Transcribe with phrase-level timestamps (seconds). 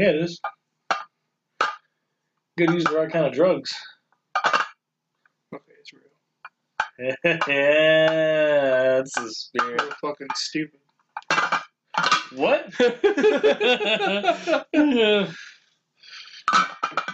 [0.00, 0.40] Yeah, it is.
[2.56, 3.70] Good use the right kind of drugs.
[5.54, 6.04] Okay, it's real.
[7.22, 9.82] That's the spirit.
[9.82, 10.80] Real fucking stupid.
[12.32, 12.72] What?
[12.80, 14.64] I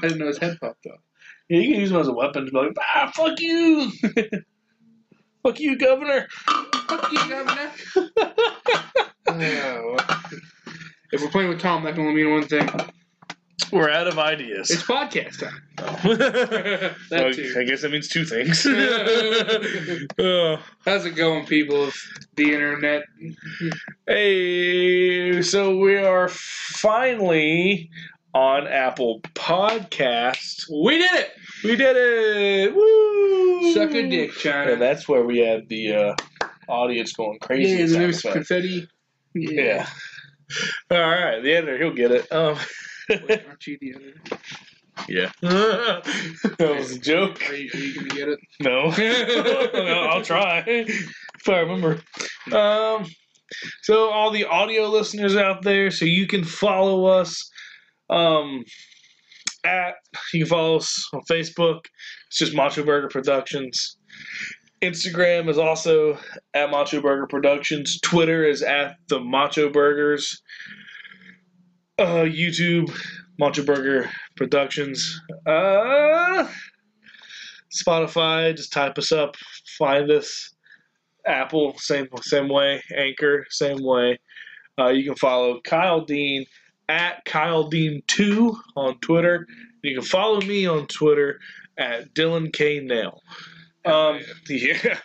[0.03, 1.01] didn't know his head popped off.
[1.49, 3.91] Yeah, you can use them as a weapon to be like, ah, fuck you!
[5.43, 6.29] fuck you, governor!
[6.87, 7.73] Fuck you, governor.
[9.27, 9.97] Oh,
[11.13, 12.69] if we're playing with Tom, that can only mean one thing.
[13.73, 14.71] We're out of ideas.
[14.71, 15.63] It's podcast time.
[17.11, 17.55] Well, too.
[17.59, 18.65] I guess that means two things.
[20.19, 20.57] Oh.
[20.85, 21.95] How's it going, people of
[22.37, 23.03] the internet?
[24.07, 27.91] Hey, so we are finally
[28.35, 30.65] on Apple Podcast.
[30.85, 31.31] We did it!
[31.65, 32.75] We did it!
[32.75, 33.73] Woo!
[33.75, 34.77] Suck a dick, And China.
[34.77, 36.15] that's where we had the uh,
[36.69, 37.83] audience going crazy.
[37.83, 38.35] Yeah, there was effect.
[38.35, 38.89] confetti.
[39.35, 39.89] Yeah.
[40.91, 42.31] All right, the editor, he'll get it.
[42.33, 42.59] Um,
[43.09, 44.39] Wait, aren't you the editor?
[45.09, 45.31] yeah.
[45.43, 47.49] that was a joke.
[47.49, 48.39] Are you, are you gonna get it?
[48.61, 48.91] No.
[49.85, 52.01] no, I'll try if I remember.
[52.53, 53.07] Um,
[53.83, 57.51] so all the audio listeners out there, so you can follow us.
[58.09, 58.65] Um,
[59.65, 59.95] at
[60.33, 61.81] you can follow us on Facebook.
[62.29, 63.99] It's just Macho Burger Productions.
[64.83, 66.19] Instagram is also
[66.55, 67.99] at Macho Burger Productions.
[68.01, 70.43] Twitter is at the Macho Burgers.
[71.99, 72.95] Uh, YouTube,
[73.39, 75.21] Macho Burger Productions.
[75.47, 76.47] Uh,
[77.73, 79.37] Spotify, just type us up,
[79.79, 80.53] find us.
[81.27, 82.81] Apple, same same way.
[82.97, 84.19] Anchor, same way.
[84.79, 86.45] Uh, you can follow Kyle Dean
[86.89, 89.45] at Kyle Dean two on Twitter.
[89.83, 91.41] You can follow me on Twitter
[91.79, 93.23] at Dylan K Nail.
[93.87, 94.99] Um, yeah,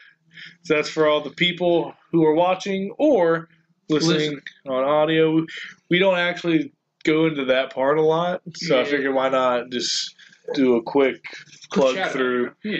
[0.63, 3.47] so that's for all the people who are watching or
[3.89, 5.45] listening on audio.
[5.89, 10.15] We don't actually go into that part a lot, so I figured why not just
[10.55, 11.23] do a quick
[11.71, 12.51] plug Shout through.
[12.63, 12.79] Yeah.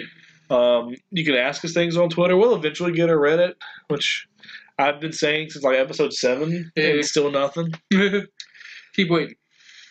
[0.50, 2.36] Um, you can ask us things on Twitter.
[2.36, 3.54] We'll eventually get a Reddit,
[3.88, 4.28] which
[4.78, 6.86] I've been saying since like episode seven, Yeah.
[6.88, 7.72] and still nothing.
[8.94, 9.36] Keep waiting.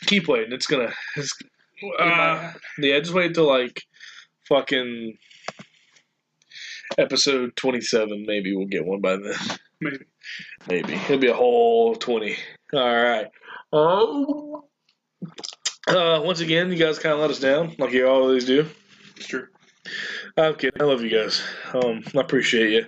[0.06, 0.52] Keep waiting.
[0.52, 0.92] It's gonna.
[1.16, 1.32] It's,
[1.98, 3.82] uh, yeah, just wait till like
[4.48, 5.16] fucking
[6.98, 8.24] episode twenty-seven.
[8.26, 9.34] Maybe we'll get one by then.
[9.80, 9.98] Maybe.
[10.68, 12.36] Maybe it'll be a whole twenty.
[12.72, 13.26] All right.
[13.72, 14.64] Oh.
[15.88, 18.66] Uh, once again, you guys kind of let us down, like you always do.
[19.16, 19.46] It's true.
[20.36, 20.80] I'm kidding.
[20.80, 21.42] I love you guys.
[21.74, 22.86] Um, I appreciate you.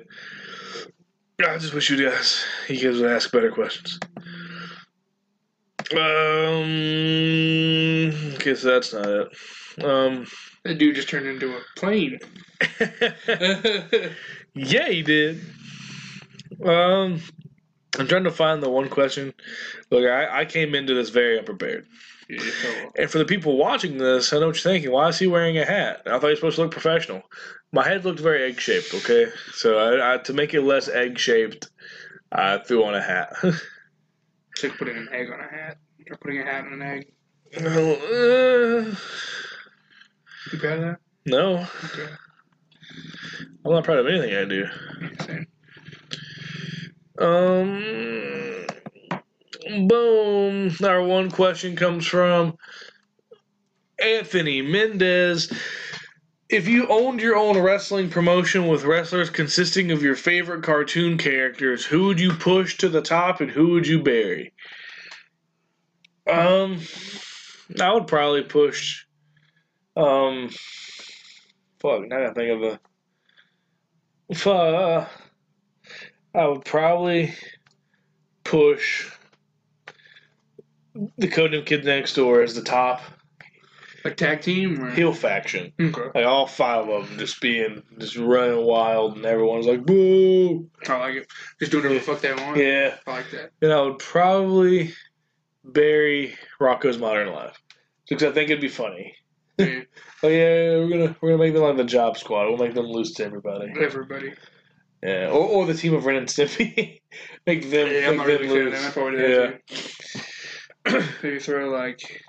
[1.44, 3.98] I just wish you guys, you guys would ask better questions.
[5.90, 6.70] Um,
[8.38, 9.28] guess that's not it.
[9.82, 10.26] Um,
[10.64, 12.18] That dude just turned into a plane.
[14.54, 15.40] yeah, he did.
[16.64, 17.20] Um,
[17.98, 19.34] I'm trying to find the one question.
[19.90, 21.86] Look, I, I came into this very unprepared.
[22.28, 22.40] Yeah,
[22.96, 24.90] And for the people watching this, I know what you're thinking.
[24.90, 26.02] Why is he wearing a hat?
[26.06, 27.22] I thought he was supposed to look professional.
[27.72, 28.94] My head looked very egg shaped.
[28.94, 31.70] Okay, so I, I, to make it less egg shaped,
[32.30, 33.34] I threw on a hat.
[33.42, 35.78] it's like putting an egg on a hat.
[36.10, 37.12] Or putting a hat on an egg.
[37.60, 38.94] Well, uh,
[40.52, 40.98] You proud of that?
[41.26, 42.08] no, Okay.
[43.64, 44.66] I'm not proud of anything I do.
[45.24, 45.46] Same.
[47.18, 48.66] Um,
[49.88, 50.74] boom.
[50.82, 52.56] Our one question comes from
[54.02, 55.52] Anthony Mendez.
[56.48, 61.84] If you owned your own wrestling promotion with wrestlers consisting of your favorite cartoon characters,
[61.84, 64.52] who would you push to the top and who would you bury?
[66.28, 66.80] Um,
[67.80, 69.06] I would probably push.
[69.96, 70.48] Um,
[71.80, 74.34] fuck, now I gotta think of a.
[74.34, 75.10] Fuck.
[76.34, 77.34] I would probably
[78.44, 79.10] push
[81.18, 83.02] the Codename Kid Next Door as the top
[84.04, 84.82] Like tag team?
[84.82, 84.90] Or?
[84.90, 85.72] heel faction.
[85.78, 86.08] Okay.
[86.14, 90.68] Like all five of them just being just running wild, and everyone's like boo.
[90.88, 91.26] I like it.
[91.60, 92.56] Just doing whatever the fuck they want.
[92.56, 93.50] Yeah, I like that.
[93.60, 94.94] and I would probably
[95.64, 97.60] bury Rocco's Modern Life
[98.08, 99.14] because I think it'd be funny.
[99.66, 99.80] Yeah.
[100.24, 102.46] Oh yeah, we're gonna we're gonna make them like the Job Squad.
[102.48, 103.72] We'll make them lose to everybody.
[103.80, 104.32] Everybody.
[105.02, 107.00] Yeah, or, or the team of Ren and Stimpy.
[107.46, 108.72] make them Yeah, I'm not them really lose.
[108.72, 108.88] that.
[108.88, 109.52] I probably do
[110.84, 111.12] that.
[111.22, 112.22] Maybe throw like.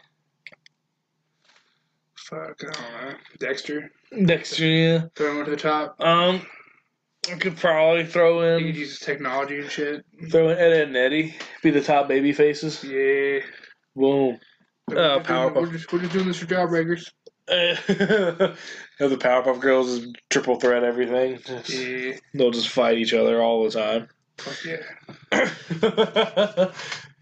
[2.18, 3.16] Fuck, I don't know.
[3.40, 3.92] Dexter.
[4.26, 5.02] Dexter, yeah.
[5.16, 5.96] Throw him to the top.
[6.00, 6.42] Um,
[7.32, 10.06] I could probably throw He could in use technology and shit.
[10.32, 12.84] throw in Ed, Ed and Eddy be the top baby faces.
[12.84, 13.40] Yeah.
[13.96, 14.40] Boom.
[14.92, 15.22] Uh,
[15.56, 17.10] we're, just, we're just doing this for jawbreakers.
[19.00, 21.40] Have the Powerpuff Girls is triple threat everything.
[21.68, 22.18] Yeah.
[22.34, 24.08] They'll just fight each other all the time.
[24.38, 24.78] Fuck yeah.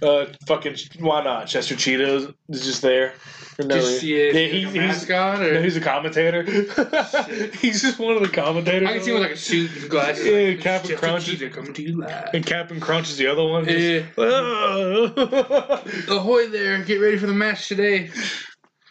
[0.01, 1.47] uh, fucking why not?
[1.47, 3.09] Chester Cheetos is just there
[3.55, 4.09] for no Just, reason.
[4.09, 6.43] yeah, Yeah, he- he's- mascot No, he's a commentator.
[7.59, 8.87] he's just one of the commentators.
[8.89, 10.25] I can see him with like a suit and glasses.
[10.25, 11.25] Yeah, like, Captain Chester Crunch.
[11.25, 12.29] Cheetah coming to you live.
[12.33, 13.65] and Captain Crunch is the other one.
[13.65, 14.03] just- Yeah.
[14.17, 15.83] Ah.
[16.09, 16.81] Ahoy there!
[16.83, 18.09] Get ready for the match today.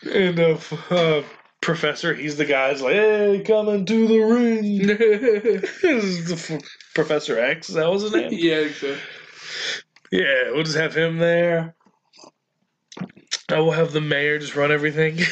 [0.02, 0.58] And uh,
[0.91, 1.23] uh,
[1.61, 2.70] Professor, he's the guy.
[2.73, 4.87] who's like, hey, come into the ring.
[5.82, 6.62] This is the f-
[6.94, 7.69] Professor X.
[7.69, 8.31] That was his name.
[8.32, 8.97] yeah, so.
[10.11, 11.75] Yeah, we'll just have him there.
[13.49, 15.17] I will have the mayor just run everything.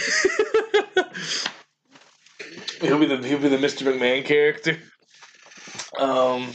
[2.81, 3.83] he'll be the he'll be the Mr.
[3.85, 4.79] McMahon character.
[5.99, 6.53] Um.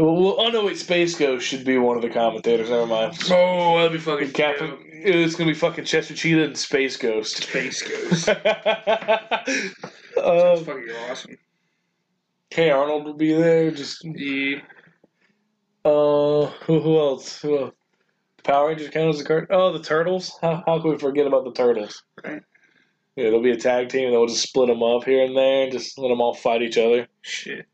[0.00, 0.64] Well, oh no!
[0.64, 2.70] Wait, Space Ghost should be one of the commentators.
[2.70, 3.18] Never mind.
[3.30, 4.80] Oh, that'd be fucking Captain, dope.
[4.82, 7.36] it's gonna be fucking Chester Cheetah and Space Ghost.
[7.42, 8.26] Space Ghost.
[8.26, 9.66] That's
[10.16, 11.36] fucking awesome.
[12.50, 13.70] Hey Arnold will be there.
[13.70, 14.60] Just Yeah.
[15.84, 17.40] uh, who, who else?
[17.42, 17.74] Who else?
[18.42, 19.48] Power Rangers count as a card?
[19.50, 20.36] Oh, the Turtles.
[20.42, 22.02] How, how can we forget about the Turtles?
[22.24, 22.42] Right.
[23.16, 24.06] Yeah, there'll be a tag team.
[24.06, 26.62] and They'll just split them up here and there, and just let them all fight
[26.62, 27.06] each other.
[27.20, 27.66] Shit.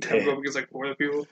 [0.00, 1.26] Go up against like four other people.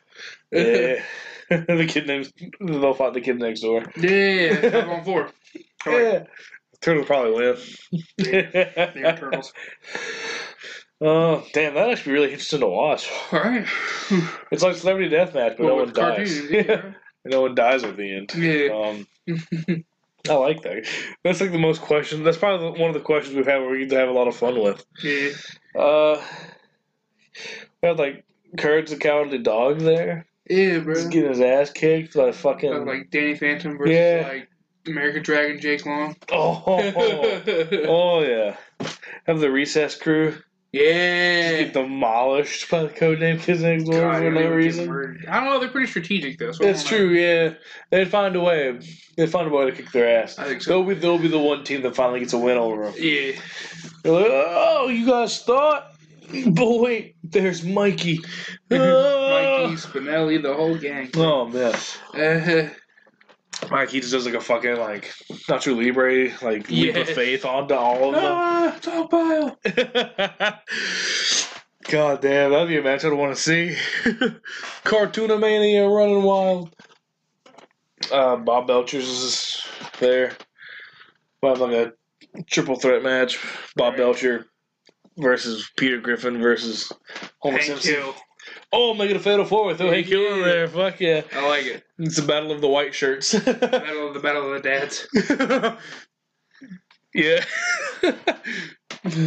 [0.51, 1.03] Yeah,
[1.51, 2.33] the kid next.
[2.61, 3.85] They'll fight the kid next door.
[3.97, 5.31] Yeah, five on four.
[5.85, 6.25] Yeah,
[6.81, 7.57] Turtles probably win.
[8.19, 9.53] They're turtles.
[11.05, 11.75] Oh, damn!
[11.75, 13.11] That'd actually be really interesting to watch.
[13.33, 13.67] Alright.
[14.53, 16.49] It's like Celebrity Deathmatch, but no one dies.
[16.49, 16.93] Yeah,
[17.25, 18.33] no one dies at the end.
[18.37, 18.69] Yeah.
[18.73, 19.85] Um,
[20.31, 20.87] I like that.
[21.25, 22.23] That's like the most question.
[22.23, 24.29] That's probably one of the questions we've had where we get to have a lot
[24.29, 24.85] of fun with.
[25.03, 25.31] Yeah.
[25.77, 26.23] Uh,
[27.83, 28.25] we had like
[28.59, 30.27] Courage the Cowardly Dog there.
[30.49, 30.95] Yeah, bro.
[30.95, 32.87] He's getting his ass kicked by fucking.
[32.87, 34.29] like Danny Phantom versus Yeah.
[34.29, 34.49] like
[34.87, 36.17] American Dragon Jake Long.
[36.33, 36.63] oh,
[37.89, 38.57] oh, yeah.
[39.27, 40.37] Have the Recess crew
[40.73, 41.63] yeah.
[41.63, 44.89] get demolished by the codename Kids Next Door God, for no reason.
[45.29, 45.61] I don't know.
[45.61, 46.53] They're pretty strategic though.
[46.53, 47.11] So That's true.
[47.11, 47.55] Yeah,
[47.91, 48.81] they'd find a way.
[49.17, 50.39] They'd find a way to kick their ass.
[50.39, 50.71] I think so.
[50.71, 52.95] They'll be they'll be the one team that finally gets a win over them.
[52.97, 53.33] Yeah.
[54.05, 55.92] Like, oh, you guys thought,
[56.49, 58.21] but wait, there's Mikey.
[58.75, 59.67] Ah.
[59.69, 61.11] Mikey, Spinelli, the whole gang.
[61.17, 61.75] Oh man,
[62.15, 62.69] Uh,
[63.71, 65.13] Mikey just does like a fucking like
[65.49, 67.15] Nacho Libre like leap of Yeah.
[67.15, 68.25] faith onto all of them.
[68.25, 69.59] ah, dog pile.
[71.91, 73.77] God damn, that'd be a match I'd want to see.
[74.85, 76.75] Cartoona Mania running wild.
[78.11, 79.63] Uh, Bob Belcher's is
[79.99, 80.33] there.
[81.43, 83.39] We'll have like a triple threat match.
[83.77, 83.99] Bob Right.
[83.99, 84.47] Belcher
[85.19, 86.91] versus Peter Griffin versus
[87.41, 87.95] Homer Hank Simpson.
[87.95, 88.15] Hill.
[88.73, 90.45] Oh, make it a fatal four with Hank Hill in Yeah.
[90.45, 90.69] there.
[90.69, 91.23] Fuck yeah.
[91.35, 91.85] I like it.
[91.99, 93.35] It's the battle of the white shirts.
[93.39, 95.07] Battle of the Battle of the Dads.
[97.15, 97.45] yeah.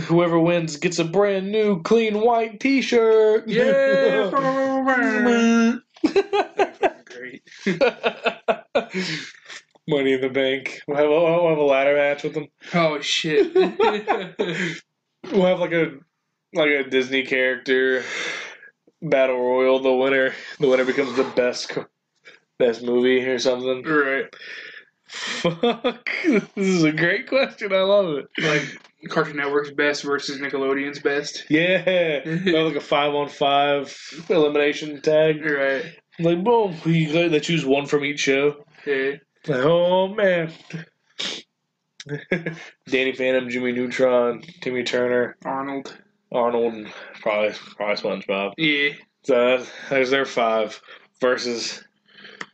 [0.07, 3.47] Whoever wins gets a brand new clean white t-shirt.
[3.47, 4.29] Yeah.
[7.05, 7.43] Great.
[9.87, 10.81] Money in the bank.
[10.87, 12.47] We'll have, a, we'll have a ladder match with them.
[12.73, 13.55] Oh shit.
[15.31, 15.97] We'll have like a
[16.53, 18.03] like a Disney character
[19.01, 19.79] battle royal.
[19.79, 21.77] The winner, the winner becomes the best
[22.57, 23.83] best movie or something.
[23.83, 24.33] right.
[25.07, 27.71] Fuck, this is a great question.
[27.71, 28.25] I love it.
[28.39, 31.45] Like Cartoon Network's best versus Nickelodeon's best.
[31.49, 31.77] Yeah,
[32.25, 33.95] Have like a five on five
[34.29, 35.45] elimination tag.
[35.45, 35.85] Right.
[36.19, 38.65] Like boom, you they choose one from each show.
[38.85, 39.13] Yeah.
[39.47, 40.51] Like, oh man.
[42.87, 45.97] Danny Phantom, Jimmy Neutron, Timmy Turner, Arnold.
[46.31, 46.87] Arnold, and
[47.21, 48.53] probably probably SpongeBob.
[48.57, 48.89] Yeah.
[49.23, 50.79] So there's their five
[51.21, 51.83] versus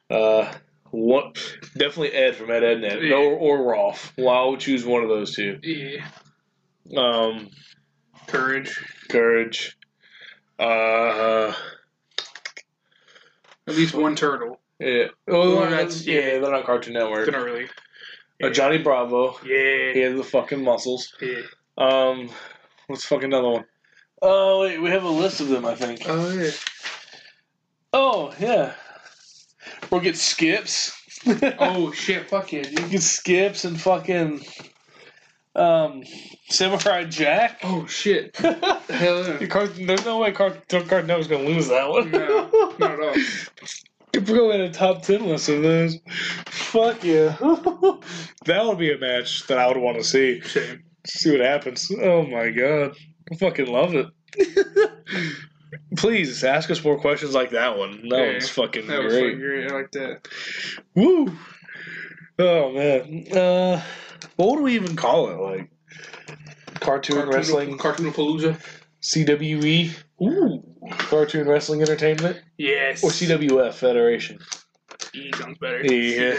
[0.10, 0.52] uh
[0.92, 1.34] one
[1.78, 3.16] definitely Ed from Ed Ed Ed Yeah.
[3.16, 4.14] or, or Rolf.
[4.18, 5.60] Well, I would choose one of those two.
[5.64, 6.06] Yeah.
[6.98, 7.50] Um,
[8.28, 8.78] Courage.
[9.10, 9.78] Courage.
[10.60, 11.54] Uh,
[13.68, 14.60] At least one turtle.
[14.80, 15.06] yeah.
[15.28, 16.40] Oh, Well, that's that's- yeah.
[16.40, 17.26] They're not Cartoon Network.
[17.26, 17.68] They're not really.
[18.44, 19.38] Uh, Johnny Bravo.
[19.46, 19.94] Yeah.
[19.94, 21.14] He has the fucking muscles.
[21.22, 21.42] Yeah.
[21.78, 22.30] Um,
[22.88, 23.66] what's fucking another one?
[24.22, 25.66] Oh wait, we have a list of them.
[25.66, 26.02] I think.
[26.06, 26.52] Oh yeah.
[27.94, 28.74] Oh yeah.
[29.90, 30.98] We'll get skips.
[31.60, 32.28] Oh shit!
[32.30, 34.44] Fuck yeah, you get skips and fucking
[35.56, 36.04] um
[36.50, 37.60] Samurai Jack.
[37.62, 38.36] Oh shit.
[38.38, 39.66] Hell yeah.
[39.86, 42.10] There's no way Cartoon Network's gonna lose that one.
[42.10, 43.14] No, not at all.
[44.14, 45.98] Could go in a top ten list of those.
[46.48, 47.36] Fuck yeah.
[48.46, 50.42] that would be a match that I would want to see.
[50.42, 50.84] Shame.
[51.06, 51.92] See what happens.
[52.02, 52.96] Oh my god.
[53.32, 54.08] I fucking love it.
[55.98, 58.08] Please ask us more questions like that one.
[58.10, 59.12] That Yeah, one's fucking That great.
[59.24, 59.72] fucking great.
[59.72, 60.28] I like that.
[60.96, 61.36] Woo!
[62.40, 63.26] Oh man.
[63.36, 63.82] Uh
[64.36, 65.40] what would we even call it?
[65.40, 65.70] Like
[66.80, 68.60] cartoon, wrestling Cartoon Palooza.
[69.02, 69.92] CWE?
[70.22, 70.64] Ooh.
[70.90, 73.04] Cartoon Wrestling Entertainment Yes.
[73.04, 74.40] or CWF Federation.
[75.14, 75.84] E sounds better.
[75.86, 76.34] Yeah.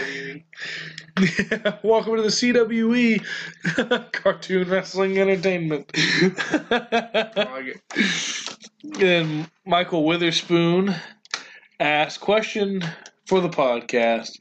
[1.17, 1.83] CWE.
[1.83, 5.91] Welcome to the CWE Cartoon Wrestling Entertainment.
[5.95, 9.01] I like it.
[9.01, 10.95] and Michael Witherspoon
[11.79, 12.81] asked question
[13.27, 14.39] for the podcast: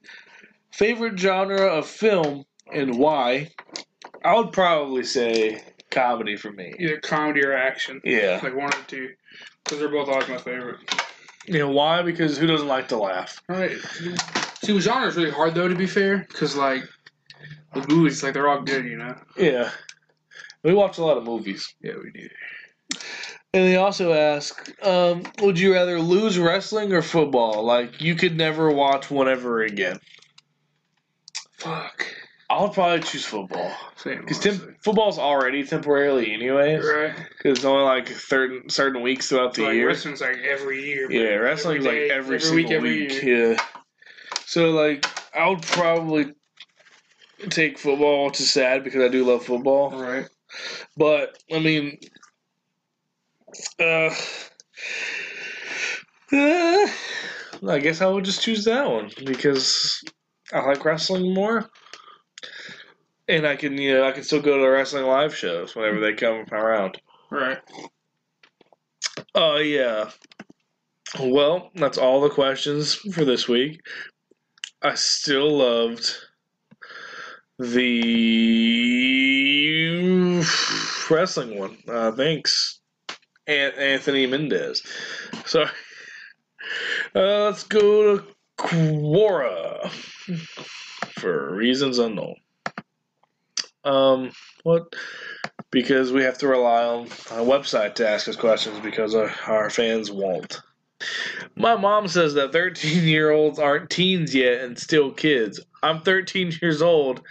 [0.72, 3.50] favorite genre of film and why?
[4.24, 6.74] I would probably say comedy for me.
[6.78, 8.00] Either comedy or action.
[8.04, 8.40] Yeah.
[8.42, 9.10] Like one or two.
[9.62, 10.80] Because they're both always my favorite.
[11.46, 12.02] You know why?
[12.02, 13.40] Because who doesn't like to laugh?
[13.50, 13.78] Alright.
[14.64, 16.26] See, with genre is really hard though, to be fair.
[16.28, 16.82] Because, like,
[17.74, 19.14] the movies, like, they're all good, you know?
[19.36, 19.70] Yeah.
[20.62, 21.74] We watch a lot of movies.
[21.80, 22.28] Yeah, we do.
[23.54, 27.64] And they also ask, um, would you rather lose wrestling or football?
[27.64, 29.98] Like you could never watch one ever again.
[31.58, 32.06] Fuck.
[32.52, 34.20] I would probably choose football Same.
[34.20, 36.84] because tim- football's already temporarily anyways.
[36.84, 37.16] Right.
[37.16, 39.86] Because it's only like certain certain weeks throughout the like, year.
[39.88, 41.10] wrestling's like every year.
[41.10, 43.10] Yeah, wrestling's day, like every, every single week, week.
[43.10, 43.52] every year.
[43.52, 43.66] Yeah.
[44.44, 46.34] So like, I would probably
[47.48, 49.90] take football, which is sad because I do love football.
[49.90, 50.28] Right.
[50.94, 51.98] But I mean,
[53.80, 54.14] uh,
[56.34, 56.86] uh,
[57.66, 60.02] I guess I would just choose that one because
[60.52, 61.70] I like wrestling more,
[63.32, 65.98] and I can you know I can still go to the wrestling live shows whenever
[66.00, 67.00] they come around.
[67.30, 67.58] Right.
[69.34, 70.10] Oh yeah.
[71.18, 73.80] Well, that's all the questions for this week.
[74.82, 76.14] I still loved
[77.58, 78.02] the
[81.10, 81.78] wrestling one.
[81.86, 82.80] Uh, thanks,
[83.46, 84.82] An- Anthony Mendez.
[85.44, 88.24] So, uh, let's go to
[88.58, 89.90] Quora
[91.18, 92.36] for reasons unknown.
[93.84, 94.94] Um, what?
[95.70, 99.70] Because we have to rely on a website to ask us questions because our, our
[99.70, 100.60] fans won't.
[101.56, 105.60] My mom says that 13 year olds aren't teens yet and still kids.
[105.82, 107.22] I'm 13 years old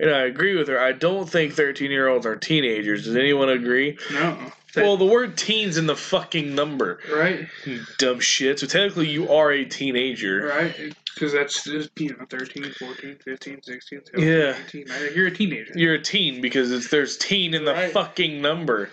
[0.00, 0.80] and I agree with her.
[0.80, 3.04] I don't think 13 year olds are teenagers.
[3.04, 3.98] Does anyone agree?
[4.12, 4.36] No.
[4.76, 7.00] Well, the word teens in the fucking number.
[7.12, 7.48] right.
[7.64, 8.58] You dumb shit.
[8.60, 10.46] So technically, you are a teenager.
[10.46, 10.94] Right.
[11.14, 14.56] Because that's just, you know, 13, 14, 15, 16, 17, Yeah.
[14.68, 14.86] 18.
[15.14, 15.72] You're a teenager.
[15.74, 17.92] You're a teen because it's there's teen in the Right.
[17.92, 18.90] fucking number.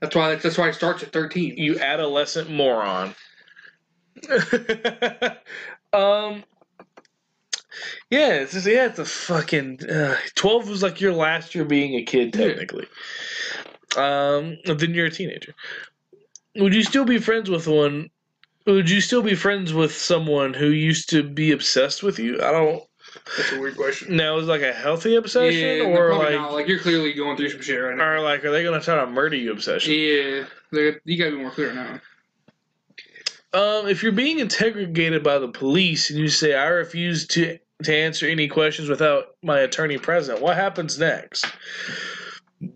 [0.00, 1.58] That's why that's why it starts at 13.
[1.58, 3.14] You adolescent moron.
[5.92, 6.44] um.
[8.10, 11.94] Yeah, it's just, yeah, it's a fucking uh, twelve was like your last year being
[11.94, 12.54] a kid Yeah.
[13.96, 15.54] Um, then you're a teenager.
[16.56, 18.10] Would you still be friends with one?
[18.66, 22.36] Would you still be friends with someone who used to be obsessed with you?
[22.36, 22.82] I don't.
[23.36, 24.16] That's a weird question.
[24.16, 26.52] Now is like a healthy obsession, yeah, or like, not.
[26.52, 28.04] Like, you're clearly going through some shit right now.
[28.04, 29.92] or like, are they gonna try to murder you obsession?
[29.92, 30.44] Yeah.
[31.04, 32.00] You gotta be more clear now.
[33.52, 37.96] Um, if you're being interrogated by the police and you say, I refuse to, to
[37.96, 41.44] answer any questions without my attorney present, what happens next?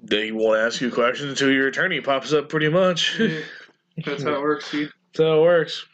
[0.06, 3.18] They won't ask you questions until your attorney pops up, pretty much.
[3.18, 3.40] Yeah.
[4.04, 4.90] That's how it works, dude.
[5.12, 5.86] That's how it works.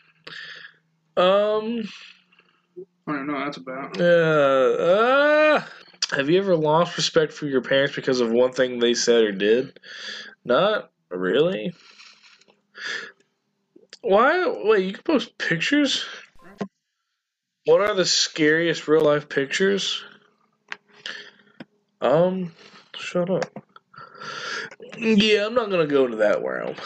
[1.17, 1.89] Um,
[3.07, 4.01] I don't know what that's about.
[4.01, 5.65] uh, uh,
[6.17, 9.33] have you ever lost respect for your parents because of one thing they said or
[9.33, 9.79] did?
[10.45, 11.75] Not really.
[14.01, 14.47] Why?
[14.65, 16.07] Wait, you can post pictures?
[17.67, 20.03] What are the scariest real life pictures?
[22.01, 22.53] Um,
[22.97, 23.45] shut up.
[25.01, 26.77] Yeah, I'm not gonna go into that realm.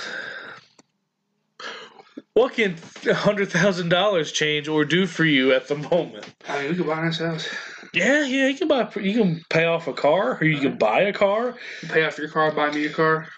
[2.35, 6.33] What can hundred thousand dollars change or do for you at the moment?
[6.49, 7.49] I mean, we could buy a nice house.
[7.93, 10.77] Yeah, yeah, you can buy, you can pay off a car, or you can uh-huh.
[10.77, 11.55] buy a car.
[11.89, 13.29] Pay off your car, buy me a car,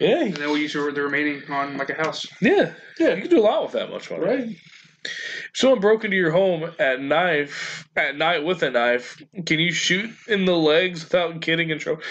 [0.00, 2.26] Yeah, and then we'll use the remaining on like a house.
[2.40, 3.14] yeah, yeah.
[3.14, 4.24] You can do a lot with that much money.
[4.24, 4.56] Right.
[5.04, 9.70] If someone broke into your home at knife at night with a knife, can you
[9.70, 12.02] shoot in the legs without getting in trouble?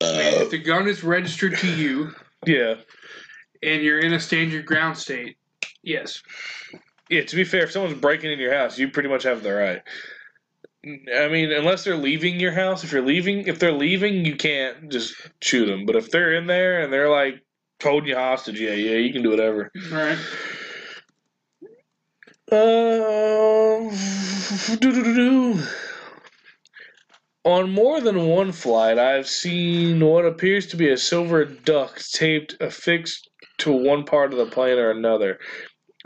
[0.00, 2.12] If the gun is registered to you
[2.46, 2.74] Yeah,
[3.62, 5.36] and you're in a stand your ground state,
[5.82, 6.22] yes.
[7.08, 7.24] yeah.
[7.24, 9.82] To be fair, if someone's breaking in your house, you pretty much have the right.
[11.16, 12.84] I mean, unless they're leaving your house.
[12.84, 15.86] If you're leaving, if they're leaving, you can't just shoot them.
[15.86, 17.42] But if they're in there and they're like
[17.82, 19.72] holding you hostage, yeah, yeah, you can do whatever.
[19.90, 20.18] All right.
[22.52, 23.90] Uh,
[24.76, 25.62] doo-doo-doo-doo.
[27.44, 32.56] On more than one flight, I've seen what appears to be a silver duct taped
[32.60, 35.38] affixed to one part of the plane or another.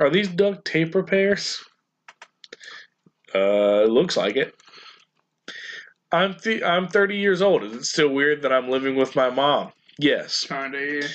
[0.00, 1.59] Are these duct tape repairs?
[3.35, 4.54] Uh, looks like it.
[6.11, 7.62] I'm th- I'm 30 years old.
[7.62, 9.73] Is it still weird that I'm living with my mom?
[9.99, 10.45] Yes.
[10.45, 11.07] Kinda.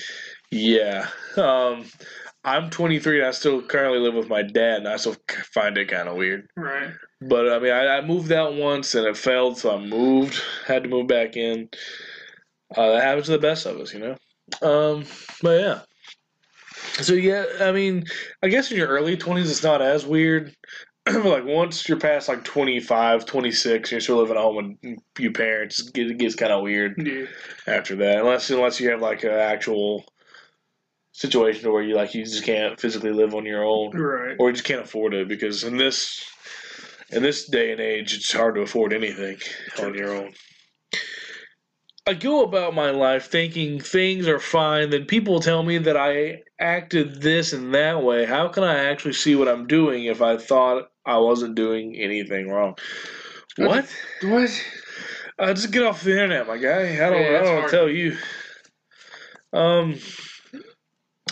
[0.50, 1.08] Yeah.
[1.36, 1.84] Um,
[2.44, 5.16] I'm 23 and I still currently live with my dad, and I still
[5.52, 6.48] find it kind of weird.
[6.56, 6.90] Right.
[7.22, 10.40] But I mean, I, I moved out once and it failed, so I moved.
[10.66, 11.68] Had to move back in.
[12.76, 14.16] Uh, that happens to the best of us, you know.
[14.68, 15.04] Um,
[15.42, 15.80] but yeah.
[17.02, 18.04] So yeah, I mean,
[18.42, 20.54] I guess in your early 20s, it's not as weird.
[21.06, 25.90] like once you're past like 25, 26, you're still living at home with your parents,
[25.94, 27.26] it gets, kind of weird Yeah.
[27.66, 28.18] after that.
[28.20, 30.04] Unless unless you have like an actual
[31.14, 33.96] situation where you like you just can't physically live on your own.
[33.96, 34.36] Right.
[34.38, 36.24] or you just can't afford it because in this
[37.10, 39.38] in this day and age it's hard to afford anything
[39.80, 40.32] on your own.
[42.06, 46.42] I go about my life thinking things are fine then people tell me that i
[46.58, 48.24] acted this and that way.
[48.24, 52.48] How can i actually see what i'm doing if i thought i wasn't doing anything
[52.48, 52.74] wrong?
[53.56, 53.86] What?
[54.22, 54.64] What?
[55.38, 56.94] uh, just get off the internet my guy.
[56.94, 58.18] I don't, Yeah, I don't tell you.
[59.52, 60.00] Um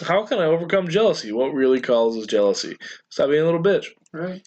[0.00, 2.76] how can i overcome jealousy what really causes jealousy
[3.10, 4.42] stop being a little bitch Right.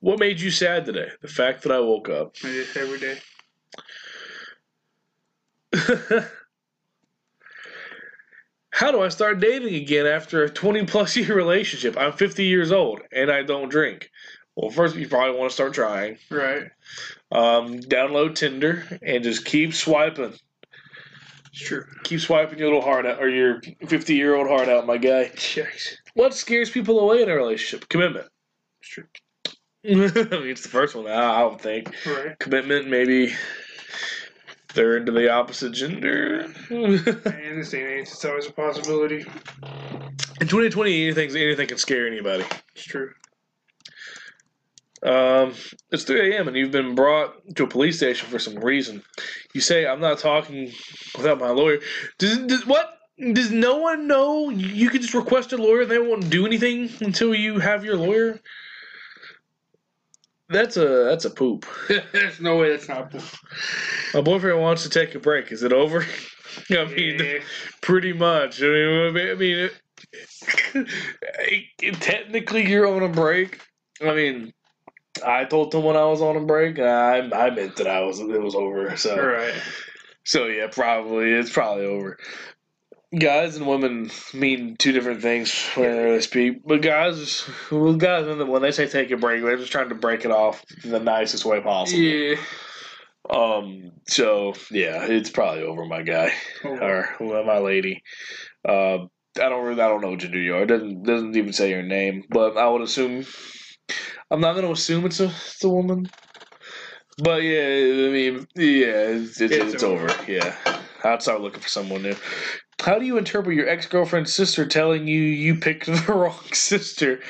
[0.00, 1.08] what made you sad today?
[1.20, 2.34] The fact that I woke up.
[2.42, 3.18] I do every day.
[8.70, 11.96] How do I start dating again after a 20 plus year relationship?
[11.98, 14.10] I'm 50 years old and I don't drink.
[14.56, 16.16] Well, first, you probably want to start trying.
[16.30, 16.64] Right.
[17.30, 20.34] Um, download Tinder and just keep swiping.
[21.52, 21.84] It's true.
[22.04, 25.30] Keep swiping your little heart out, or your 50 year old heart out, my guy.
[26.14, 27.88] What scares people away in a relationship?
[27.88, 28.26] Commitment.
[28.80, 29.04] It's true.
[29.84, 31.94] I mean, it's the first one, I don't think.
[32.06, 32.38] Right.
[32.38, 33.34] Commitment, maybe
[34.74, 36.52] they're into the opposite gender.
[36.70, 37.02] In this
[37.70, 39.26] day and age, it's always a possibility.
[40.40, 42.44] In 2020, anything anything can scare anybody.
[42.74, 43.12] It's true.
[45.02, 45.54] Um,
[45.90, 46.46] it's 3 a.m.
[46.48, 49.02] and you've been brought to a police station for some reason.
[49.52, 50.70] You say, "I'm not talking
[51.16, 51.78] without my lawyer."
[52.18, 52.98] Does, does what?
[53.32, 56.88] Does no one know you can just request a lawyer and they won't do anything
[57.00, 58.40] until you have your lawyer?
[60.48, 61.66] That's a that's a poop.
[62.12, 63.10] There's no way that's not.
[63.10, 63.22] Poop.
[64.14, 65.50] My boyfriend wants to take a break.
[65.50, 66.04] Is it over?
[66.70, 67.38] I mean, Yeah.
[67.80, 68.62] pretty much.
[68.62, 69.70] I mean, I mean,
[70.74, 73.60] it, technically you're on a break.
[74.00, 74.52] I mean,
[75.24, 78.18] I told them when I was on a break, I I meant that I was
[78.20, 78.96] it was over.
[78.96, 79.54] So Right.
[80.24, 82.18] so yeah, probably it's probably over.
[83.18, 86.62] Guys and women mean two different things when they speak.
[86.64, 90.24] But guys, well, guys, when they say take a break, they're just trying to break
[90.24, 92.00] it off in the nicest way possible.
[92.00, 92.36] Yeah.
[93.28, 93.92] Um.
[94.08, 96.32] So yeah, it's probably over, my guy
[96.64, 98.02] or my lady.
[98.66, 99.04] Uh,
[99.36, 100.62] I don't really, I don't know what gender you are.
[100.62, 103.26] It doesn't doesn't even say your name, but I would assume.
[104.30, 106.06] I'm not going to assume it's a it's a woman.
[107.18, 110.04] But yeah, I mean, yeah, it's it's, It's it's over.
[110.04, 110.32] over.
[110.32, 110.56] Yeah,
[111.04, 112.16] I'd start looking for someone new.
[112.82, 117.20] How do you interpret your ex girlfriend's sister telling you you picked the wrong sister?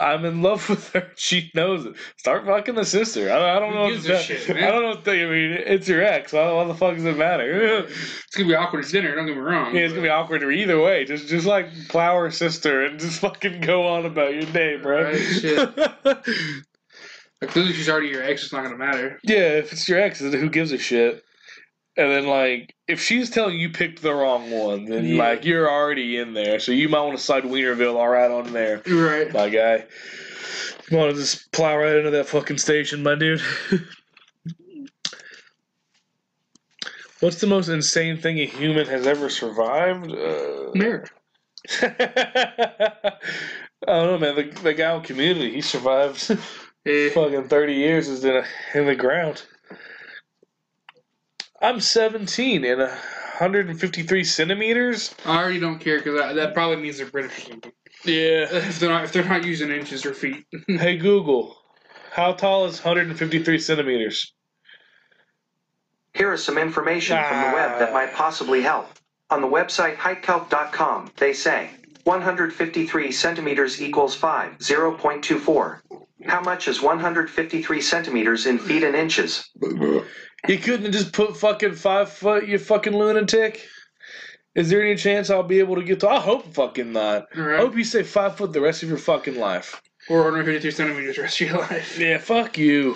[0.00, 1.10] I'm in love with her.
[1.16, 1.94] She knows it.
[2.18, 3.30] Start fucking the sister.
[3.30, 3.90] I, I don't Who know.
[3.90, 4.88] gives if a that- shit, I don't know.
[4.90, 6.32] What they, I mean, it's your ex.
[6.32, 7.86] Why, the fuck does it matter?
[7.88, 9.14] It's gonna be awkward at dinner.
[9.14, 9.74] Don't get me wrong.
[9.76, 11.04] Yeah, it's gonna be awkward either way.
[11.04, 15.04] Just just like plow her sister and just fucking go on about your day, bro.
[15.04, 15.76] Right, shit.
[17.40, 18.42] Like, clearly, she's already your ex.
[18.44, 19.18] It's not gonna matter.
[19.22, 21.22] yeah, if it's your ex, then who gives a shit?
[21.96, 25.18] And then like if she's telling you picked the wrong one, then Yeah.
[25.22, 26.58] like you're already in there.
[26.58, 29.32] So you might want to slide Wienerville all right on there, Right.
[29.32, 29.84] my guy.
[30.90, 33.40] You want to just plow right into that fucking station, my dude.
[37.20, 40.10] What's the most insane thing a human has ever survived?
[40.12, 41.10] Uh, Marriage.
[41.80, 43.12] I
[43.86, 44.34] don't know, man.
[44.36, 46.36] The, the guy on Community, he survived
[46.86, 48.44] Eh, fucking 30 years is in, a,
[48.78, 49.46] in the ground.
[51.60, 55.14] I'm 17 and 153 centimeters.
[55.24, 57.72] I already don't care because that probably means they're British or something.
[58.04, 58.46] Yeah.
[58.52, 60.46] If they're not, if they're not using inches or feet.
[60.68, 61.56] hey, Google,
[62.12, 64.32] how tall is 153 centimeters?
[66.12, 68.16] Here is some information from the web that might ah.
[68.16, 68.88] possibly help.
[69.30, 71.70] On the website heightcalc.com, they say
[72.04, 75.80] 153 centimeters equals 5, 0.24.
[76.26, 79.50] How much is 153 centimeters in feet and inches?
[80.46, 83.66] You couldn't have just put fucking five foot, you fucking lunatic?
[84.54, 86.08] Is there any chance I'll be able to get to?
[86.10, 87.26] I hope fucking not.
[87.34, 89.80] I hope you say five foot the rest of your fucking life.
[90.10, 91.98] Or 153 centimeters the rest of your life.
[91.98, 92.94] Yeah, fuck you.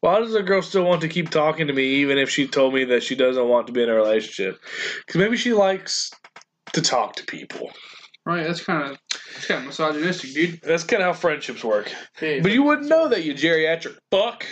[0.00, 2.74] Why does a girl still want to keep talking to me even if she told
[2.74, 4.60] me that she doesn't want to be in a relationship?
[5.06, 6.10] Because maybe she likes
[6.72, 7.70] to talk to people.
[8.24, 8.46] Right.
[8.46, 10.60] That's kind of that's kind of misogynistic, dude.
[10.62, 11.92] That's kind of how friendships work.
[12.16, 14.46] Hey, But you wouldn't know that, you geriatric fuck.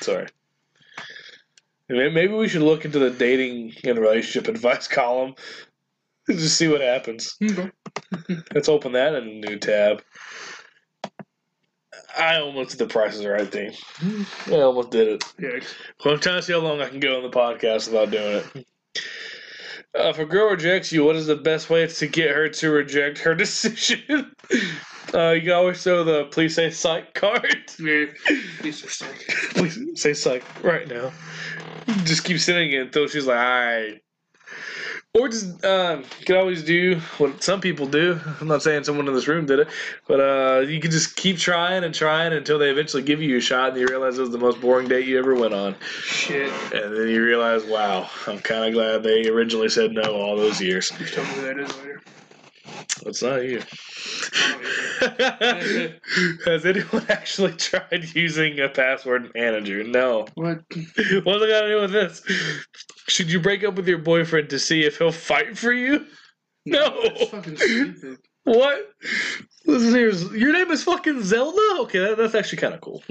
[0.00, 0.26] Sorry.
[1.88, 5.34] Maybe we should look into the dating and relationship advice column
[6.30, 7.36] Just see what happens.
[7.42, 7.70] Okay.
[8.54, 10.02] Let's open that in a new tab.
[12.18, 13.70] I almost did the prices right thing.
[13.70, 14.52] Mm-hmm.
[14.52, 15.24] I almost did it.
[15.38, 15.60] Yeah.
[16.04, 18.44] Well, I'm trying to see how long I can go on the podcast without doing
[18.54, 18.66] it.
[19.98, 22.70] Uh, if a girl rejects you, what is the best way to get her to
[22.70, 24.34] reject her decision?
[25.12, 27.70] Uh, you can always show the please say psych card.
[27.78, 28.06] Yeah.
[28.60, 29.26] Piece of steak.
[29.54, 31.12] Please say psych right now.
[32.04, 34.02] Just keep sending it until she's like, alright.
[35.14, 38.18] Or just, um, you can always do what some people do.
[38.40, 39.68] I'm not saying someone in this room did it,
[40.08, 43.40] but uh, you can just keep trying and trying until they eventually give you a
[43.40, 45.76] shot and you realize it was the most boring date you ever went on.
[46.02, 46.50] Shit.
[46.72, 50.62] And then you realize, wow, I'm kind of glad they originally said no all those
[50.62, 50.90] years.
[50.98, 52.00] You tell me who that is later.
[53.04, 53.60] It's not you.
[56.46, 59.84] Has anyone actually tried using a password manager?
[59.84, 60.26] No.
[60.36, 60.62] What?
[60.70, 62.22] What's it got to do with this?
[63.08, 66.06] Should you break up with your boyfriend to see if he'll fight for you?
[66.64, 67.02] No.
[67.02, 68.18] That's fucking stupid.
[68.44, 68.92] What?
[69.66, 70.10] Listen here.
[70.36, 71.60] Your name is fucking Zelda?
[71.80, 73.02] Okay, that, that's actually kind of cool.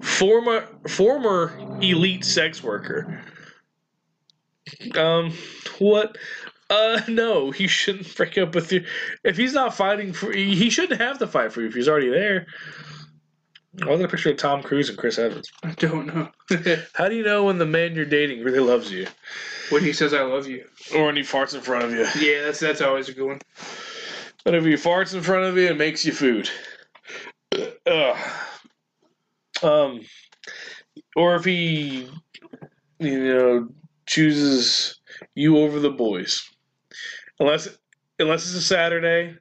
[0.00, 3.22] Former former elite sex worker.
[4.94, 5.32] Um,
[5.78, 6.16] what?
[6.70, 8.84] Uh, no, he shouldn't break up with you.
[9.24, 12.10] If he's not fighting for, he shouldn't have to fight for you if he's already
[12.10, 12.46] there.
[13.82, 15.50] I was a picture of Tom Cruise and Chris Evans.
[15.62, 16.28] I don't know.
[16.94, 19.06] How do you know when the man you're dating really loves you,
[19.70, 20.64] when he says I love you.
[20.94, 22.06] or when he farts in front of you?
[22.20, 23.40] Yeah, that's that's always a good one.
[24.44, 26.50] Whenever he farts in front of you and makes you food.
[27.86, 28.16] Ugh.
[29.62, 30.00] Um,
[31.16, 32.08] or if he,
[32.98, 33.68] you know,
[34.06, 35.00] chooses
[35.34, 36.48] you over the boys,
[37.40, 37.68] unless
[38.18, 39.36] unless it's a Saturday,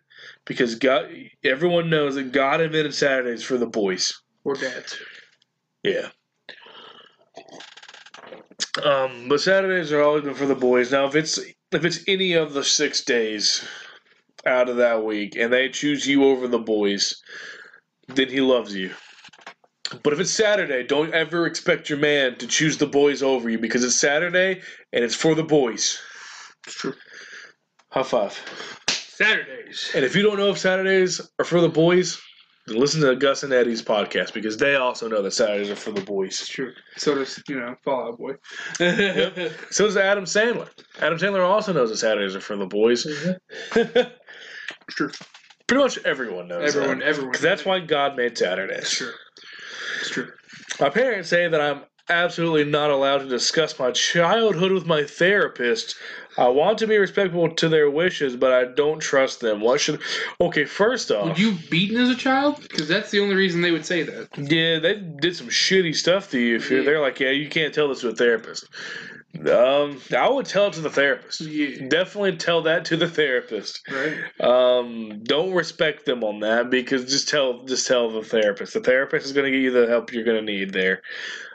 [0.45, 1.09] because God,
[1.43, 4.13] everyone knows that God invented Saturdays for the boys.
[4.47, 4.97] Or dads.
[5.83, 6.07] Yeah.
[8.81, 10.93] Um, but Saturdays are always been for the boys.
[10.93, 11.37] Now, if it's
[11.73, 13.67] if it's any of the six days
[14.45, 17.21] out of that week, and they choose you over the boys,
[18.07, 18.93] then he loves you.
[20.01, 23.59] But if it's Saturday, don't ever expect your man to choose the boys over you
[23.59, 24.61] because it's Saturday
[24.93, 25.99] and it's for the boys.
[26.65, 26.93] It's true.
[27.91, 28.81] High five.
[28.87, 29.91] Saturdays.
[29.93, 32.26] And if you don't know if Saturdays are for the boys, then
[32.67, 36.01] listen to Gus and Eddie's podcast because they also know that Saturdays are for the
[36.01, 36.47] boys.
[36.47, 36.73] True.
[36.97, 38.33] So does, you know, Fall Out Boy.
[38.79, 39.51] yep.
[39.71, 40.69] So does Adam Sandler.
[40.99, 43.05] Adam Sandler also knows that Saturdays are for the boys.
[43.05, 43.37] It's
[43.71, 44.09] mm-hmm.
[44.89, 45.11] true.
[45.67, 47.07] Pretty much everyone knows Everyone, that.
[47.07, 47.35] everyone.
[47.41, 48.89] that's why God made It's Saturdays.
[48.89, 49.11] true.
[49.99, 50.29] It's true.
[50.79, 55.95] My parents say that I'm absolutely not allowed to discuss my childhood with my therapist.
[56.37, 59.59] I want to be respectful to their wishes, but I don't trust them.
[59.59, 59.99] What should?
[60.39, 62.61] Okay, first off, Were you beaten as a child?
[62.61, 64.29] Because that's the only reason they would say that.
[64.37, 66.57] yeah, they did some shitty stuff to you.
[66.57, 66.85] If you're, Yeah.
[66.85, 68.67] they're like, yeah, you can't tell this to a therapist.
[69.39, 71.41] Um, I would tell it to the therapist.
[71.41, 71.87] Yeah.
[71.89, 73.81] Definitely tell that to the therapist.
[73.91, 74.15] Right.
[74.39, 78.73] Um, don't respect them on that because just tell just tell the therapist.
[78.73, 81.01] The therapist is going to get you the help you're going to need there.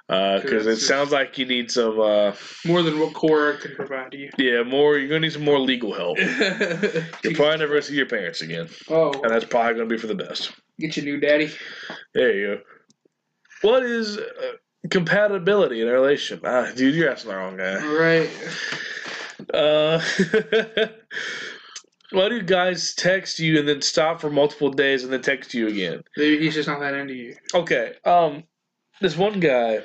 [0.08, 2.32] Because Sure, it sounds like you need some, uh,
[2.66, 4.30] More than what Quora can provide you.
[4.36, 4.98] yeah, more.
[4.98, 6.18] You're to need some more legal help.
[6.18, 10.08] You're probably never to see your parents again, oh, and that's probably to be for
[10.08, 10.52] the best.
[10.78, 11.50] get your new daddy.
[12.14, 12.60] There you go.
[13.62, 14.22] What is uh,
[14.90, 16.44] compatibility in a relationship?
[16.44, 17.76] Ah, dude, you're asking the wrong guy.
[17.86, 18.30] Right.
[19.54, 20.00] Uh,
[22.10, 25.68] why do guys text you and then stop for multiple days and then text you
[25.68, 26.02] again?
[26.16, 27.36] Maybe he's just not that into you.
[27.54, 27.94] Okay.
[28.04, 28.44] Um,
[29.02, 29.78] this one guy,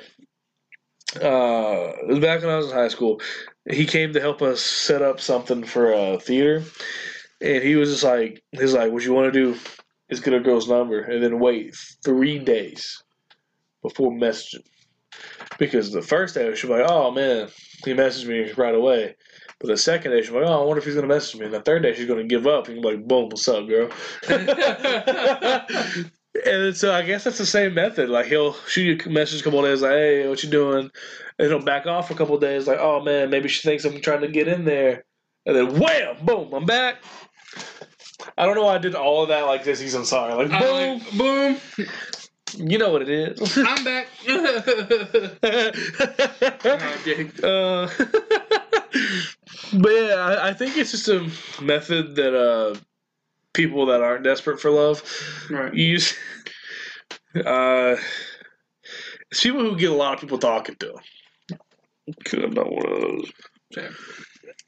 [1.16, 3.20] uh, it was back when I was in high school.
[3.68, 6.62] He came to help us set up something for a theater,
[7.40, 9.58] and he was just like, he's like, what you want to do
[10.08, 13.02] is get a girl's number and then wait three days
[13.82, 14.64] before messaging.
[15.58, 17.48] Because the first day she was like, oh man,
[17.84, 19.16] he messaged me right away.
[19.60, 21.46] But the second day she's like, oh, I wonder if he's gonna message me.
[21.46, 23.90] And the third day she's gonna give up and be like, boom, what's up, girl?
[26.46, 28.08] And so I guess that's the same method.
[28.10, 30.90] Like he'll shoot you a message a couple of days, like, "Hey, what you doing?"
[31.38, 33.84] And he'll back off for a couple of days, like, "Oh man, maybe she thinks
[33.84, 35.04] I'm trying to get in there."
[35.46, 36.96] And then wham, boom, I'm back.
[38.36, 40.04] I don't know why I did all of that like this season.
[40.04, 41.56] Sorry, like boom, like, boom.
[42.70, 43.58] you know what it is.
[43.58, 44.08] I'm back.
[47.42, 47.88] uh,
[49.72, 51.30] but yeah, I, I think it's just a
[51.62, 52.76] method that uh,
[53.54, 55.02] people that aren't desperate for love
[55.50, 55.74] Right.
[55.74, 56.14] You use.
[57.34, 57.96] Uh,
[59.30, 61.58] it's people who get a lot of people talking to them.
[62.06, 63.32] Because I'm not one of those.
[63.74, 63.94] Same.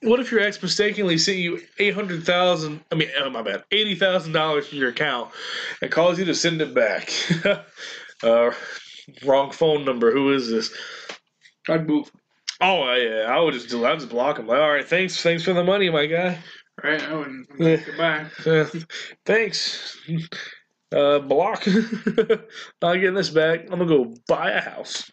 [0.02, 2.82] What if your ex mistakenly sent you eight hundred thousand?
[2.90, 5.30] I mean, oh, my bad, eighty thousand dollars from your account,
[5.82, 7.10] and calls you to send it back?
[8.22, 8.50] uh,
[9.24, 10.12] wrong phone number.
[10.12, 10.72] Who is this?
[11.68, 12.10] I'd move.
[12.60, 13.84] Oh yeah, I would just do.
[13.84, 14.46] I would just block him.
[14.46, 16.38] Like, all right, thanks, thanks for the money, my guy.
[16.83, 17.02] Right?
[17.02, 17.48] I wouldn't.
[17.59, 18.26] Goodbye.
[18.46, 18.64] Uh,
[19.26, 19.96] thanks.
[20.92, 21.66] Uh, block.
[22.83, 23.62] Not getting this back.
[23.70, 25.11] I'm gonna go buy a house.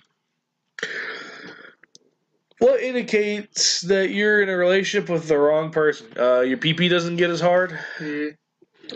[2.60, 6.08] What indicates that you're in a relationship with the wrong person?
[6.18, 7.78] Uh, your PP doesn't get as hard.
[8.02, 8.30] Yeah.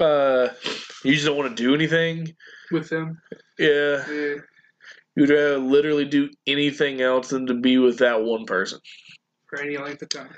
[0.04, 0.54] Uh,
[1.04, 2.34] you just don't want to do anything.
[2.71, 3.21] With them.
[3.60, 4.36] Yeah, Yeah.
[5.15, 8.80] you'd rather literally do anything else than to be with that one person.
[9.47, 10.34] For any length of time.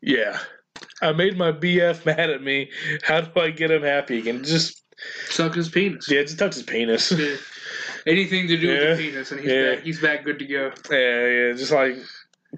[0.00, 0.40] Yeah.
[1.02, 2.70] I made my BF mad at me.
[3.02, 4.44] How do I get him happy again?
[4.44, 4.82] Just
[5.28, 6.08] Suck his penis.
[6.10, 7.10] yeah, just touch his penis.
[7.12, 7.36] Yeah.
[8.06, 8.88] Anything to do Yeah.
[8.90, 9.74] with the penis, and he's Yeah.
[9.74, 9.84] back.
[9.84, 10.72] He's back, good to go.
[10.90, 11.96] Yeah, yeah, just like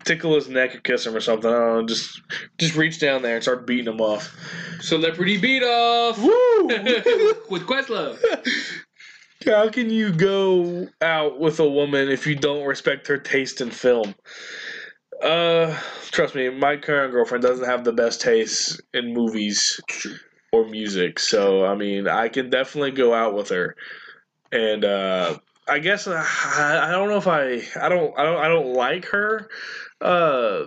[0.04, 1.50] tickle his neck or kiss him or something.
[1.50, 1.86] I don't know.
[1.86, 2.20] Just
[2.58, 4.34] just reach down there and start beating him off.
[4.80, 6.66] Celebrity beat off Woo!
[7.48, 8.18] with Questlove.
[9.46, 13.70] How can you go out with a woman if you don't respect her taste in
[13.70, 14.14] film?
[15.22, 15.78] Uh,
[16.10, 19.80] trust me, my current girlfriend doesn't have the best taste in movies
[20.52, 21.18] or music.
[21.18, 23.76] So, I mean, I can definitely go out with her,
[24.52, 28.38] and uh, I guess uh, I, I don't know if I I don't I don't
[28.38, 29.48] I don't like her.
[30.00, 30.64] Uh,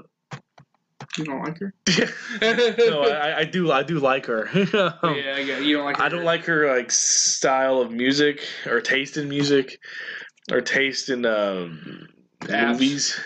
[1.17, 1.73] You don't like her?
[2.79, 4.47] no, I, I do I do like her.
[4.53, 4.65] Um,
[5.15, 5.61] yeah, I get.
[5.61, 5.65] it.
[5.65, 5.97] You don't like.
[5.97, 9.79] Her I don't like her like style of music or taste in music
[10.51, 12.07] or taste in um,
[12.41, 12.71] Apps.
[12.71, 13.19] movies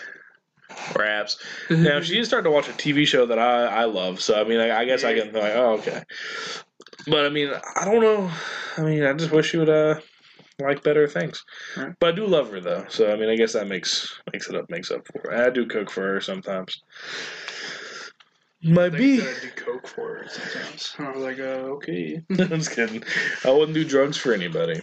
[0.94, 1.36] apps.
[1.70, 4.44] Now she is starting to watch a TV show that I, I love, so I
[4.44, 6.02] mean I, I guess I can be like, oh okay.
[7.06, 8.30] But I mean I don't know.
[8.76, 10.00] I mean I just wish she would uh
[10.60, 11.44] like better things.
[11.76, 11.92] Right.
[11.98, 14.56] But I do love her though, so I mean I guess that makes makes it
[14.56, 15.40] up makes up for it.
[15.40, 16.82] I do cook for her sometimes.
[18.66, 19.18] My I B.
[19.18, 20.94] think I do coke for her sometimes.
[20.98, 22.22] I was like, uh, okay.
[22.30, 23.04] I'm just kidding.
[23.44, 24.80] I wouldn't do drugs for anybody.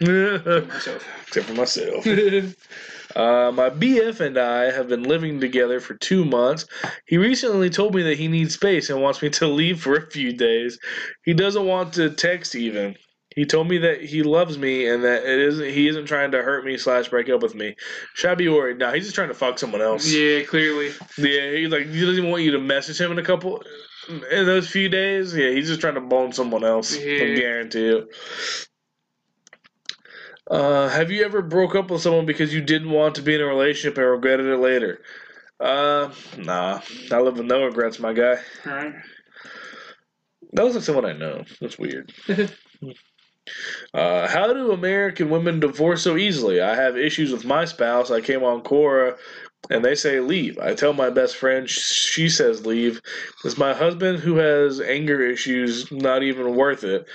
[0.00, 1.06] myself.
[1.26, 2.06] Except for myself.
[3.16, 6.66] Uh, my BF and I have been living together for two months.
[7.06, 10.10] He recently told me that he needs space and wants me to leave for a
[10.10, 10.78] few days.
[11.24, 12.94] He doesn't want to text even.
[13.34, 16.42] He told me that he loves me and that it isn't he isn't trying to
[16.42, 17.74] hurt me slash break up with me.
[18.14, 18.78] Should I be worried?
[18.78, 20.06] No, he's just trying to fuck someone else.
[20.10, 20.92] yeah, clearly.
[21.18, 23.62] Yeah, he's like he doesn't even want you to message him in a couple
[24.08, 25.34] in those few days.
[25.34, 26.96] Yeah, he's just trying to bone someone else.
[26.96, 27.34] I Yeah.
[27.34, 28.08] guarantee you.
[30.48, 33.40] Uh, have you ever broke up with someone because you didn't want to be in
[33.40, 35.00] a relationship and regretted it later?
[35.58, 36.80] Uh, nah.
[37.10, 38.38] I live with no regrets, my guy.
[38.66, 38.94] All right.
[40.52, 41.44] That was like someone I know.
[41.60, 42.12] That's weird.
[43.94, 46.60] Uh, how do American women divorce so easily?
[46.60, 48.10] I have issues with my spouse.
[48.10, 49.16] I came on Quora
[49.70, 50.58] and they say leave.
[50.58, 53.00] I tell my best friend, she says leave.
[53.44, 57.06] It's my husband who has anger issues, not even worth it.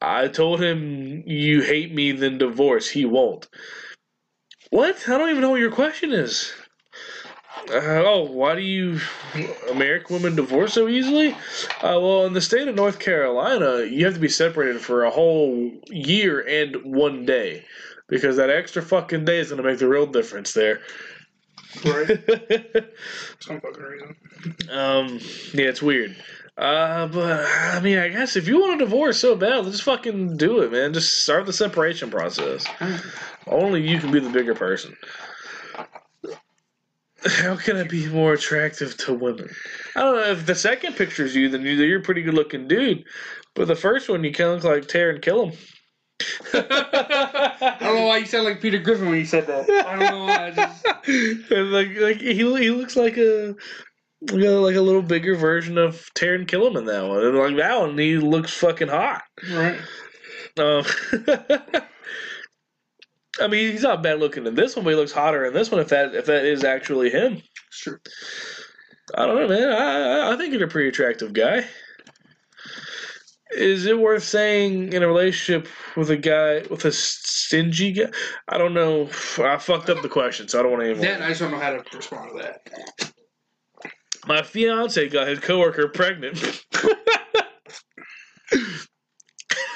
[0.00, 2.88] I told him, you hate me, then divorce.
[2.88, 3.48] He won't.
[4.70, 5.08] What?
[5.08, 6.52] I don't even know what your question is.
[7.70, 9.00] Uh, oh, why do you
[9.70, 11.32] American women divorce so easily?
[11.82, 15.10] Uh, well, in the state of North Carolina, you have to be separated for a
[15.10, 17.64] whole year and one day
[18.08, 20.80] because that extra fucking day is going to make the real difference there.
[21.84, 22.08] Right.
[23.40, 24.16] Some fucking reason.
[24.70, 25.18] um,
[25.52, 26.16] yeah, it's weird.
[26.56, 30.36] Uh, but I mean, I guess if you want a divorce so bad, just fucking
[30.38, 30.94] do it, man.
[30.94, 32.64] Just start the separation process.
[33.46, 34.96] Only you can be the bigger person.
[37.26, 39.50] How can I be more attractive to women?
[39.96, 40.30] I don't know.
[40.30, 43.04] If the second picture's you, then you- you're a pretty good looking dude.
[43.54, 45.56] But the first one, you kind of look like Taran Killam.
[46.54, 49.68] I don't know why you sound like Peter Griffin when you said that.
[49.68, 50.46] I don't know why.
[50.46, 50.84] I just,
[51.50, 53.54] like, like he, he looks like a,
[54.22, 57.22] like a like a little bigger version of Taran Killam in that one.
[57.24, 59.22] And like that one, he looks fucking hot.
[59.52, 59.78] right.
[60.58, 60.84] Um,
[63.38, 65.70] I mean, he's not bad looking in this one, but he looks hotter in this
[65.70, 65.80] one.
[65.80, 67.98] If that if that is actually him, true.
[69.14, 69.68] I don't know, man.
[69.68, 71.66] I I- I think you're a pretty attractive guy.
[73.52, 78.10] Is it worth saying in a relationship with a guy with a stingy guy?
[78.48, 79.08] I don't know.
[79.38, 81.02] I fucked up the question, so I don't want to even.
[81.02, 83.12] That I just don't know how to respond to that.
[84.26, 86.64] My fiance got his coworker pregnant.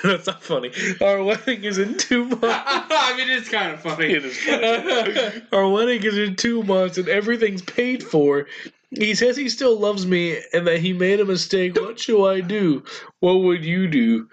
[0.02, 0.72] That's not funny.
[1.00, 2.42] Our wedding is in two months.
[2.44, 4.12] I mean, it's kind of funny.
[4.12, 5.42] It is funny.
[5.52, 8.46] Our wedding is in two months and everything's paid for.
[8.90, 11.76] He says he still loves me and that he made a mistake.
[11.76, 12.82] What should I do?
[13.20, 14.28] What would you do?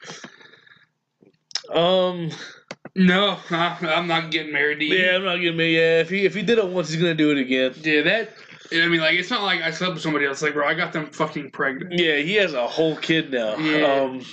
[1.71, 2.31] Um.
[2.95, 4.95] no, I'm not getting married to you.
[4.95, 5.75] Yeah, I'm not getting married.
[5.75, 7.73] Yeah, if he if he did it once, he's gonna do it again.
[7.83, 8.29] Yeah, that.
[8.71, 10.41] I mean, like, it's not like I slept with somebody else.
[10.41, 11.93] Like, bro, I got them fucking pregnant.
[11.97, 13.57] Yeah, he has a whole kid now.
[13.57, 13.85] Yeah.
[13.85, 14.25] Um.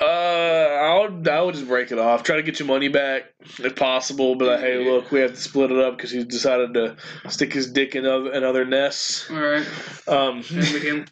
[0.00, 2.22] Uh, I would I would just break it off.
[2.22, 3.24] Try to get your money back
[3.58, 4.34] if possible.
[4.34, 6.96] But like, hey, look, we have to split it up because he decided to
[7.28, 9.30] stick his dick in other, in other nests.
[9.30, 9.66] All right.
[10.08, 11.06] Um, And we can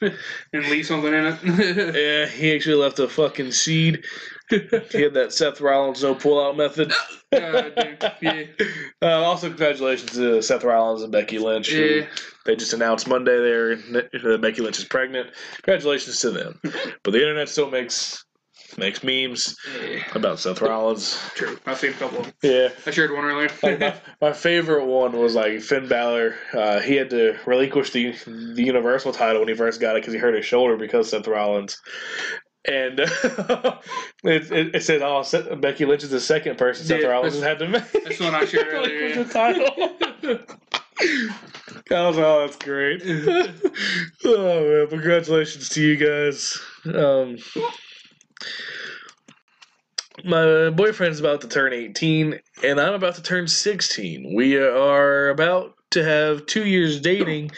[0.55, 1.39] and leave something in it.
[1.95, 4.05] yeah, he actually left a fucking seed.
[4.49, 6.91] He had that Seth Rollins no pull out method.
[7.33, 8.11] God, dude.
[8.23, 8.45] Yeah.
[9.03, 11.71] Uh, also, congratulations to Seth Rollins and Becky Lynch.
[11.71, 12.07] Yeah.
[12.47, 15.29] They just announced Monday they're that Becky Lynch is pregnant.
[15.57, 16.59] Congratulations to them.
[17.03, 18.25] But the internet still makes
[18.77, 20.03] makes memes yeah.
[20.15, 21.19] about Seth Rollins.
[21.35, 21.59] True.
[21.67, 22.35] I've seen a couple of them.
[22.43, 22.69] Yeah.
[22.87, 23.51] I shared one earlier.
[23.63, 23.95] Like my,
[24.29, 26.37] my favorite one was like Finn Balor.
[26.53, 30.15] Uh, he had to relinquish the the Universal title when he first got it because
[30.15, 31.81] he hurt his shoulder because of Seth Rollins.
[32.65, 33.81] And it,
[34.25, 37.43] it, it said, "Oh, Seth, Becky Lynch is the second person Seth Yeah, Rollins has
[37.43, 39.25] had to make." that's one I shared earlier, yeah.
[39.25, 39.65] title.
[41.91, 43.03] I was like, "Oh, that's great."
[44.25, 46.61] oh man, congratulations to you guys.
[46.85, 47.39] Um,
[50.25, 55.75] my boyfriend's about to turn 18 and i'm about to turn 16 we are about
[55.91, 57.51] to have two years dating.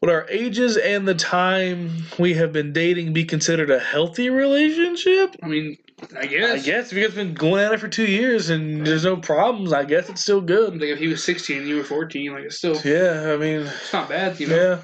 [0.00, 5.36] Would our ages and the time we have been dating be considered a healthy relationship?
[5.42, 5.76] I mean,
[6.18, 6.50] I guess.
[6.50, 6.90] i guess.
[6.90, 9.84] If you guys been going at it for two years and there's no problems i
[9.84, 10.80] guess it's still good.
[10.80, 13.60] Like if he was 16 and you were 14, like it's still yeah i mean
[13.66, 14.56] it's not bad, you know.
[14.56, 14.78] yeah.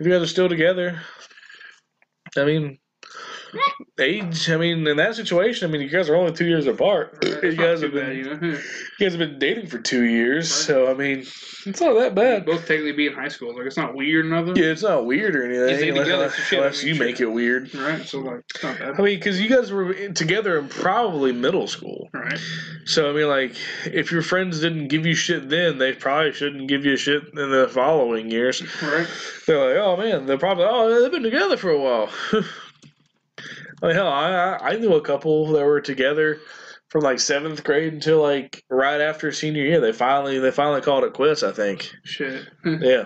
[0.00, 1.00] If you guys are still together
[2.38, 2.78] i mean
[3.98, 7.18] age i mean in that situation i mean you guys are only two years apart
[7.22, 8.58] It's you guys have been bad, you know.
[8.98, 10.66] You guys have been dating for two years, Right.
[10.66, 11.18] so I mean,
[11.66, 12.46] it's not that bad.
[12.46, 14.56] Both technically be in high school, like it's not weird or nothing.
[14.56, 17.72] Yeah, it's not weird or anything, unless, shit, unless you make it weird.
[17.74, 18.04] Right.
[18.06, 18.88] So like it's not bad.
[18.98, 22.38] I mean, because you guys were together in probably middle school, Right.
[22.84, 23.54] so I mean, like,
[23.86, 27.50] if your friends didn't give you shit then, they probably shouldn't give you shit in
[27.50, 28.62] the following years.
[28.82, 29.06] Right.
[29.46, 32.08] They're like, oh man, they're probably, oh, they've been together for a while.
[33.82, 36.38] I mean, hell, I I I knew a couple that were together
[36.88, 39.80] from like seventh grade until like right after senior year.
[39.80, 41.42] They finally they finally called it quits.
[41.42, 41.90] I think.
[42.04, 42.46] Shit.
[42.64, 43.04] Yeah.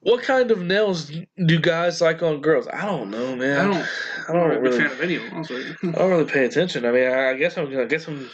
[0.00, 1.10] What kind of nails
[1.44, 2.68] do guys like on girls?
[2.72, 3.58] I don't know, man.
[3.58, 3.88] I don't.
[4.28, 4.78] I don't a big really.
[4.78, 5.44] fan of any of them.
[5.94, 6.86] I don't really pay attention.
[6.86, 7.76] I mean, I, I guess I'm.
[7.76, 8.30] I guess I'm.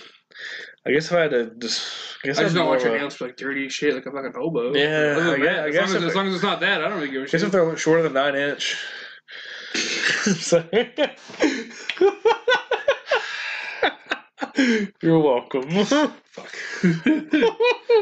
[0.87, 1.90] I guess if I had to just.
[2.23, 4.27] I guess I just I'm don't want your nails like dirty shit, like I'm like
[4.27, 4.75] an hobo.
[4.75, 6.99] Yeah, I guess- I as, long as, as long as it's not that, I don't
[6.99, 7.42] really give a I guess shit.
[7.44, 8.77] if they're shorter than nine inch.
[10.40, 10.64] So-
[15.03, 15.85] You're welcome.
[15.85, 16.55] Fuck.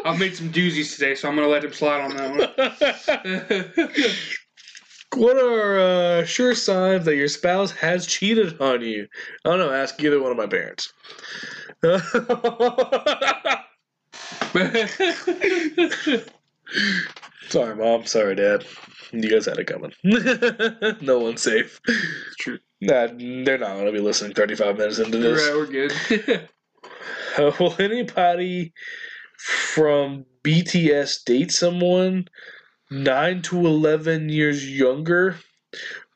[0.05, 2.31] I've made some doozies today, so I'm gonna let him slide on that
[5.15, 5.21] one.
[5.23, 9.07] what are uh, sure signs that your spouse has cheated on you?
[9.45, 9.73] I don't know.
[9.73, 10.93] Ask either one of my parents.
[17.53, 18.07] Sorry, mom.
[18.07, 18.65] Sorry, dad.
[19.11, 19.93] You guys had it coming.
[21.03, 21.83] no one's safe.
[21.87, 22.59] it's true.
[22.81, 25.47] Nah, they're not going to be listening 35 minutes into this.
[25.47, 26.49] Right, we're good.
[27.39, 28.75] Uh, will anybody
[29.39, 32.27] from BTS date someone
[32.91, 35.37] 9 to 11 years younger?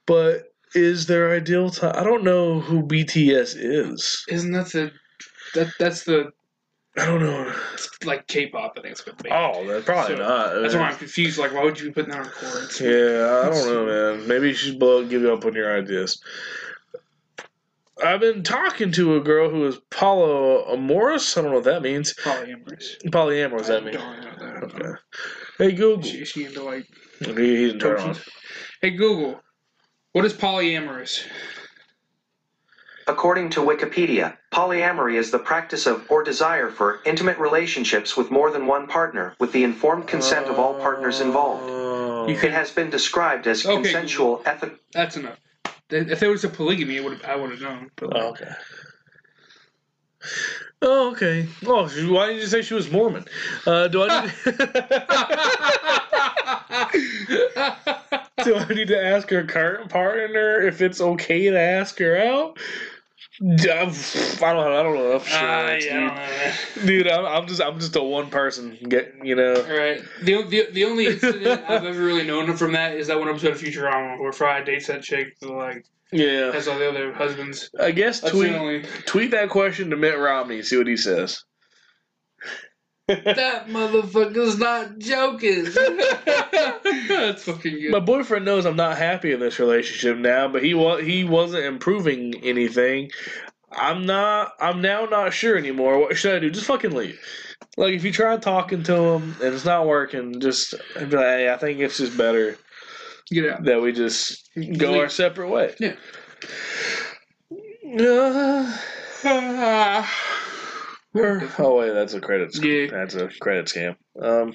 [0.07, 1.95] But is their ideal time?
[1.97, 4.25] I don't know who BTS is.
[4.29, 4.93] Isn't that the
[5.55, 6.33] that that's the
[6.99, 7.53] I don't know.
[7.75, 8.75] It's like K-pop?
[8.79, 9.29] I think it's what they.
[9.31, 10.55] Oh, then probably So, not.
[10.63, 11.39] That's why I'm uh, confused.
[11.39, 12.81] Like, why would you be putting that on Quora?
[12.81, 14.27] Yeah, I don't know, man.
[14.29, 16.23] Maybe you should blow, give up on your ideas.
[18.03, 21.37] I've been talking to a girl who is polyamorous.
[21.37, 22.15] I don't know what that means.
[22.15, 23.03] Polyamorous.
[23.07, 23.95] Polyamorous, what does that I mean?
[23.95, 24.65] don't know that.
[24.65, 25.01] Okay.
[25.59, 26.03] Hey, Google.
[26.03, 26.87] She, is she into like
[27.21, 27.33] He, he
[27.67, 28.17] didn't turn on.
[28.83, 29.41] Hey Google,
[30.13, 31.25] what is polyamorous?
[33.09, 38.51] According to Wikipedia, polyamory is the practice of or desire for intimate relationships with more
[38.51, 41.63] than one partner with the informed consent of all partners involved.
[41.65, 42.27] Oh.
[42.27, 44.75] You It has been described as Okay, consensual ethic.
[44.93, 45.39] That's enough.
[45.89, 47.91] If there was a polygamy, it would I would have known.
[47.95, 48.53] But Oh, okay.
[50.83, 51.47] Oh, okay.
[51.65, 53.25] Oh, she- why didn't you say she was Mormon?
[53.65, 54.33] Uh, do I need
[58.45, 62.59] do I need to ask her current partner if it's okay to ask her out?
[63.43, 64.43] I don't.
[64.43, 65.93] I don't know enough shit, Ah, dude.
[65.93, 66.87] I don't know, man.
[66.87, 67.61] Dude, I'm, I'm just.
[67.61, 68.79] I'm just a one person.
[68.89, 69.55] Get you know.
[69.55, 70.03] Right.
[70.23, 73.53] The, the, the only incident I've ever really known from that is that one episode
[73.53, 76.51] of Futurama where Fry dates that chick that like Yeah.
[76.53, 77.71] has all the other husbands.
[77.79, 78.85] I guess That's tweet only.
[79.05, 80.63] tweet that question to Mitt Romney.
[80.63, 81.45] See what he says.
[83.09, 85.67] That motherfucker's not joking.
[87.09, 87.93] That's fucking good.
[87.93, 91.65] My boyfriend knows I'm not happy in this relationship now, but he was he wasn't
[91.65, 93.11] improving anything.
[93.73, 94.53] I'm not.
[94.61, 95.99] I'm now not sure anymore.
[95.99, 96.51] What should I do?
[96.51, 97.19] Just fucking leave.
[97.77, 101.53] Like if you try talking to him and it's not working, just be like, hey,
[101.53, 102.57] I think it's just better
[103.31, 103.65] Get out.
[103.65, 104.49] that we just
[104.79, 105.01] go Leave.
[105.03, 105.75] our separate way.
[105.81, 105.95] Yeah.
[109.25, 110.03] Uh,
[111.19, 111.55] Ah.
[111.59, 112.53] oh wait, that's a credit.
[112.53, 112.91] Scam.
[112.91, 112.99] Yeah.
[112.99, 113.97] That's a credit scam.
[114.21, 114.53] Um,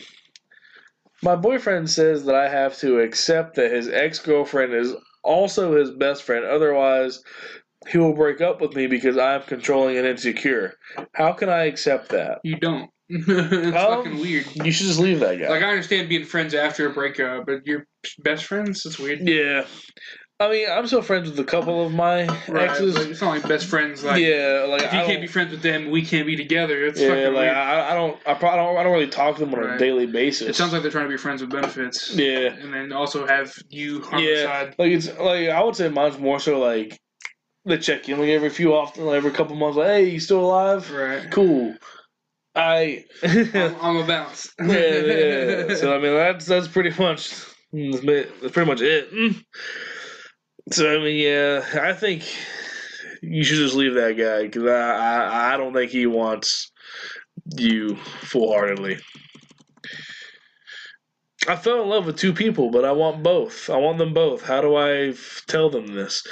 [1.23, 4.93] my boyfriend says that I have to accept that his ex girlfriend is
[5.23, 6.45] also his best friend.
[6.45, 7.21] Otherwise,
[7.87, 10.73] he will break up with me because I am controlling and insecure.
[11.13, 12.39] How can I accept that?
[12.43, 12.89] You don't.
[13.09, 13.27] it's
[13.77, 14.45] Um, fucking weird.
[14.55, 15.49] You should just leave that guy.
[15.49, 17.85] Like I understand being friends after a breakup, but you're
[18.19, 18.85] best friends.
[18.85, 19.27] It's weird.
[19.27, 19.65] yeah,
[20.41, 22.95] I mean, I'm still friends with a couple of my Right, exes.
[22.95, 24.03] it's not like best friends.
[24.03, 26.83] Like yeah, like if you I can't be friends with them, we can't be together.
[26.83, 27.49] It's yeah, fucking like.
[27.49, 30.07] I, I don't, I probably don't, I don't really talk to them on a daily
[30.07, 30.47] basis.
[30.49, 32.15] it sounds like they're trying to be friends with benefits.
[32.15, 34.43] yeah, And then also have you on the yeah.
[34.45, 34.75] side.
[34.79, 36.99] Like it's like I would say mine's more so like
[37.65, 39.77] the check in like every few often, like every couple months.
[39.77, 40.89] Like, hey, you still alive?
[40.91, 41.29] Right.
[41.29, 41.75] Cool.
[42.55, 43.05] I.
[43.23, 44.51] I'm, I'm a bounce.
[44.59, 45.73] yeah.
[45.75, 47.31] So I mean, that's that's pretty much
[47.71, 49.35] that's pretty much it.
[50.71, 52.23] So I mean, yeah, I think
[53.21, 56.71] you should just leave that guy because I, I I don't think he wants
[57.57, 58.97] you full heartedly.
[61.47, 63.69] I fell in love with two people, but I want both.
[63.69, 64.43] I want them both.
[64.43, 66.23] How do I f- tell them this?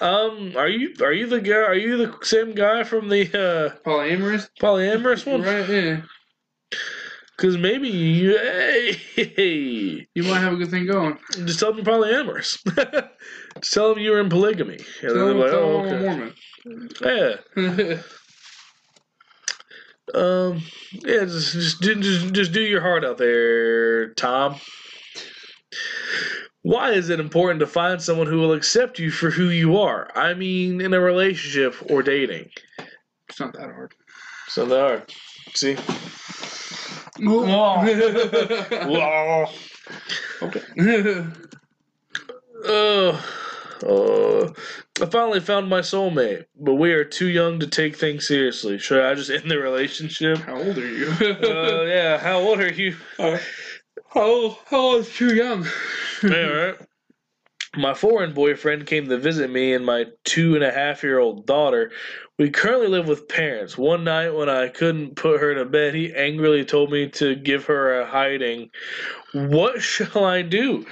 [0.00, 1.54] Um, are you are you the guy?
[1.54, 4.48] Are you the same guy from the uh, Polyamorous?
[4.60, 5.42] polyamorous one?
[5.42, 6.00] Right, yeah.
[7.36, 8.96] Because maybe you, hey,
[10.14, 11.18] You might have a good thing going.
[11.44, 12.58] just tell them you're polyamorous.
[13.60, 14.78] just tell them you were in polygamy.
[15.02, 16.04] And then Tell they're them- like, tell oh, them I'm a okay.
[17.04, 17.38] Mormon.
[17.96, 18.00] Yeah.
[20.14, 20.62] Um.
[20.92, 21.26] Yeah.
[21.26, 24.56] Just, just, do- just, just do your heart out there, Tom.
[26.62, 30.08] Why is it important to find someone who will accept you for who you are?
[30.16, 32.48] I mean, in a relationship or dating.
[33.28, 33.92] it's not that hard.
[34.46, 35.12] It's not that hard.
[35.54, 35.76] See.
[37.26, 37.84] Oh.
[40.46, 41.26] okay.
[42.68, 43.20] Uh,
[43.84, 44.52] uh,
[45.00, 48.78] I finally found my soulmate, but we are too young to take things seriously.
[48.78, 50.38] Should I just end the relationship?
[50.38, 51.10] How old are you?
[51.20, 52.18] Uh, yeah.
[52.18, 52.96] How old are you?
[53.18, 53.38] Uh,
[54.14, 55.66] how, how old is too young?
[56.22, 56.74] yeah, right.
[57.76, 61.46] My foreign boyfriend came to visit me and my two and a half year old
[61.46, 61.92] daughter.
[62.38, 63.76] We currently live with parents.
[63.76, 67.66] One night when I couldn't put her to bed, he angrily told me to give
[67.66, 68.70] her a hiding.
[69.32, 70.86] What shall I do?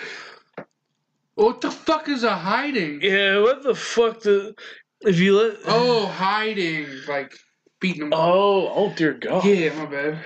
[1.36, 3.00] What the fuck is a hiding?
[3.02, 4.20] Yeah, what the fuck?
[4.22, 4.54] The
[5.02, 6.86] if you let Oh, hiding.
[7.06, 7.34] Like
[7.80, 8.12] beating them.
[8.14, 9.44] oh oh dear God.
[9.44, 10.18] Yeah, my bad.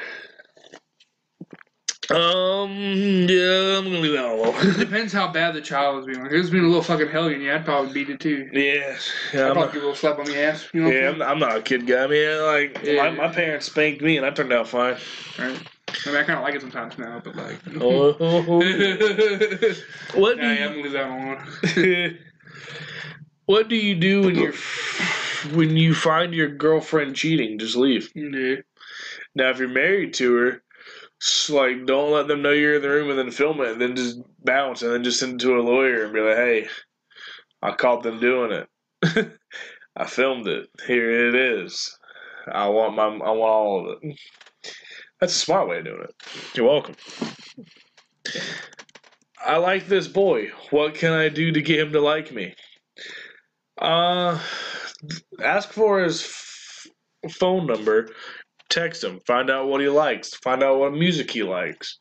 [2.11, 2.73] Um
[3.29, 4.79] yeah, I'm gonna leave that alone.
[4.79, 6.23] Depends how bad the child is being.
[6.23, 8.49] Like, if it's being a little fucking hellion, yeah, I'd probably beat it too.
[8.53, 9.47] yeah, I'd yeah.
[9.47, 10.69] I'm probably not, give a little slap on the ass.
[10.73, 12.05] You know yeah, I'm I'm, I'm not a kid guy.
[12.05, 13.11] I mean, like Yeah.
[13.11, 14.97] my, my parents spanked me and I turned out fine.
[15.39, 15.61] Right.
[16.07, 17.59] I mean, I kind of like it sometimes now, but like.
[17.81, 18.13] Oh,
[20.15, 22.19] what do yeah, you, I'm gonna that alone.
[23.47, 24.55] what do you do when you're
[25.55, 27.59] when you find your girlfriend cheating?
[27.59, 28.11] Just leave.
[28.15, 30.63] Now, if you're married to her,
[31.23, 33.81] s- like don't let them know you're in the room and then film it, and
[33.81, 36.69] then just bounce, and then just send it to a lawyer and be like, "Hey,
[37.63, 38.69] I caught them doing it.
[39.97, 40.69] I filmed it.
[40.87, 41.97] Here it is.
[42.51, 44.19] I want my, I want all of it."
[45.21, 46.15] That's a smart way of doing it.
[46.55, 46.97] You're welcome.
[49.45, 50.51] I like this boy.
[50.71, 52.55] What can I do to get him to like me?
[53.79, 54.39] Uh,
[55.43, 58.09] ask for his f- phone number,
[58.69, 61.99] text him, find out what he likes, find out what music he likes.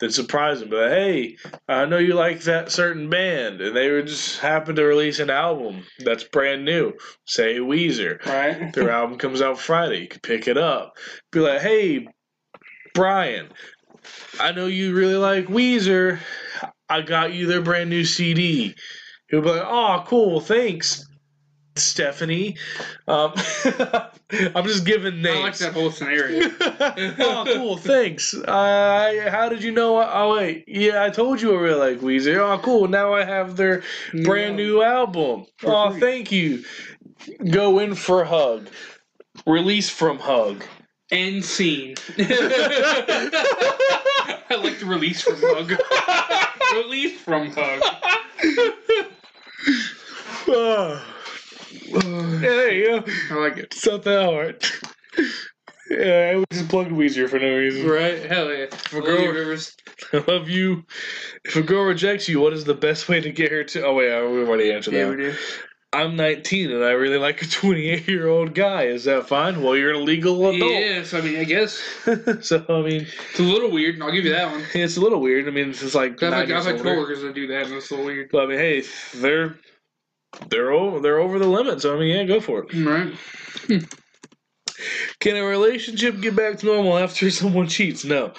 [0.00, 1.36] Then surprise him, like, hey,
[1.68, 5.30] I know you like that certain band, and they were just happen to release an
[5.30, 6.92] album that's brand new.
[7.26, 8.24] Say Weezer.
[8.24, 8.72] Right.
[8.72, 10.02] Their album comes out Friday.
[10.02, 10.92] You can pick it up.
[11.32, 12.06] Be like, hey,
[12.98, 13.46] Brian,
[14.40, 16.18] I know you really like Weezer.
[16.88, 18.74] I got you their brand new CD.
[19.28, 21.06] He'll be like, oh, cool, thanks,
[21.76, 22.56] Stephanie.
[23.06, 23.34] Um,
[24.52, 25.38] I'm just giving names.
[25.38, 26.50] I like that whole scenario.
[27.20, 28.34] oh, cool, thanks.
[28.34, 30.02] Uh, how did you know?
[30.02, 30.64] Oh, wait.
[30.66, 32.38] Yeah, I told you I really like Weezer.
[32.38, 32.88] Oh, cool.
[32.88, 33.84] Now I have their
[34.24, 35.46] brand new album.
[35.58, 36.00] For Oh, free.
[36.00, 36.64] thank you.
[37.48, 38.68] Go in for a hug.
[39.46, 40.64] Release from hug.
[41.10, 41.94] End scene.
[42.18, 42.24] I
[44.62, 45.72] like the release from hug.
[46.84, 47.80] release from hug.
[50.50, 51.04] Ah.
[51.86, 53.04] yeah, there you go.
[53.30, 53.70] I like it.
[53.70, 54.64] That hard.
[55.90, 57.88] Yeah, I would just plug Weezer for no reason.
[57.88, 58.22] Right?
[58.26, 58.64] Hell yeah.
[58.64, 59.56] If a girl-
[60.12, 60.84] I love you.
[61.44, 63.86] If a girl rejects you, what is the best way to get her to?
[63.86, 65.16] Oh wait, I- we've already answered Yeah, that.
[65.16, 65.34] we do.
[65.92, 68.84] I'm 19 and I really like a 28 year old guy.
[68.84, 69.62] Is that fine?
[69.62, 70.70] Well, you're a legal adult.
[70.70, 71.80] Yes, I mean, I guess
[72.42, 74.62] so I mean, it's a little weird, and I'll give you that one.
[74.74, 75.48] it's a little weird.
[75.48, 76.22] I mean, it's just like.
[76.22, 78.28] I've nine had, I've years coworkers that do that, and it's a little weird.
[78.30, 78.82] But I mean, hey,
[79.14, 79.56] they're
[80.50, 81.80] they're over they're over the limit.
[81.80, 82.74] So I mean, yeah, go for it.
[82.74, 83.14] Right.
[85.20, 88.04] Can a relationship get back to normal after someone cheats?
[88.04, 88.32] No.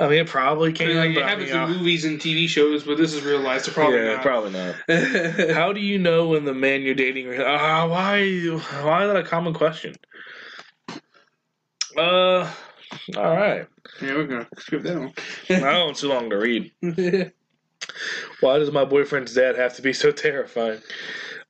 [0.00, 0.88] I mean, it probably I can.
[0.88, 3.22] mean, like, but it I happens mean, in movies and TV shows, but this is
[3.22, 4.22] real life, so probably yeah, not.
[4.22, 4.74] probably not.
[5.54, 7.38] How do you know when the man you're dating?
[7.38, 8.24] Ah, why?
[8.82, 9.94] Why is that a common question?
[11.96, 12.50] Uh,
[13.16, 13.66] all right.
[14.00, 15.12] Yeah, we're gonna skip that one.
[15.50, 16.72] I don't too long to read.
[18.40, 20.80] Why does my boyfriend's dad have to be so terrifying?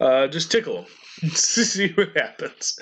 [0.01, 0.87] Uh, just tickle
[1.23, 1.31] him.
[1.35, 2.79] See what happens.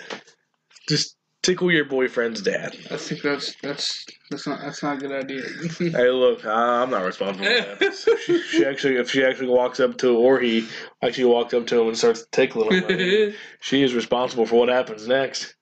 [0.89, 1.17] Just
[1.49, 2.77] tickle your boyfriend's dad.
[2.91, 5.43] I think that's that's that's not that's not a good idea.
[5.79, 7.95] Hey, look, I'm not responsible for that.
[7.95, 10.67] So she, she actually, if she actually walks up to, or he
[11.03, 14.57] actually walks up to him and starts tickling him, I mean, she is responsible for
[14.57, 15.55] what happens next.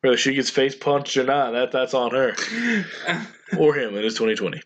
[0.00, 2.34] Whether she gets face punched or not, that that's on her
[3.58, 3.96] or him.
[3.96, 4.62] It is 2020.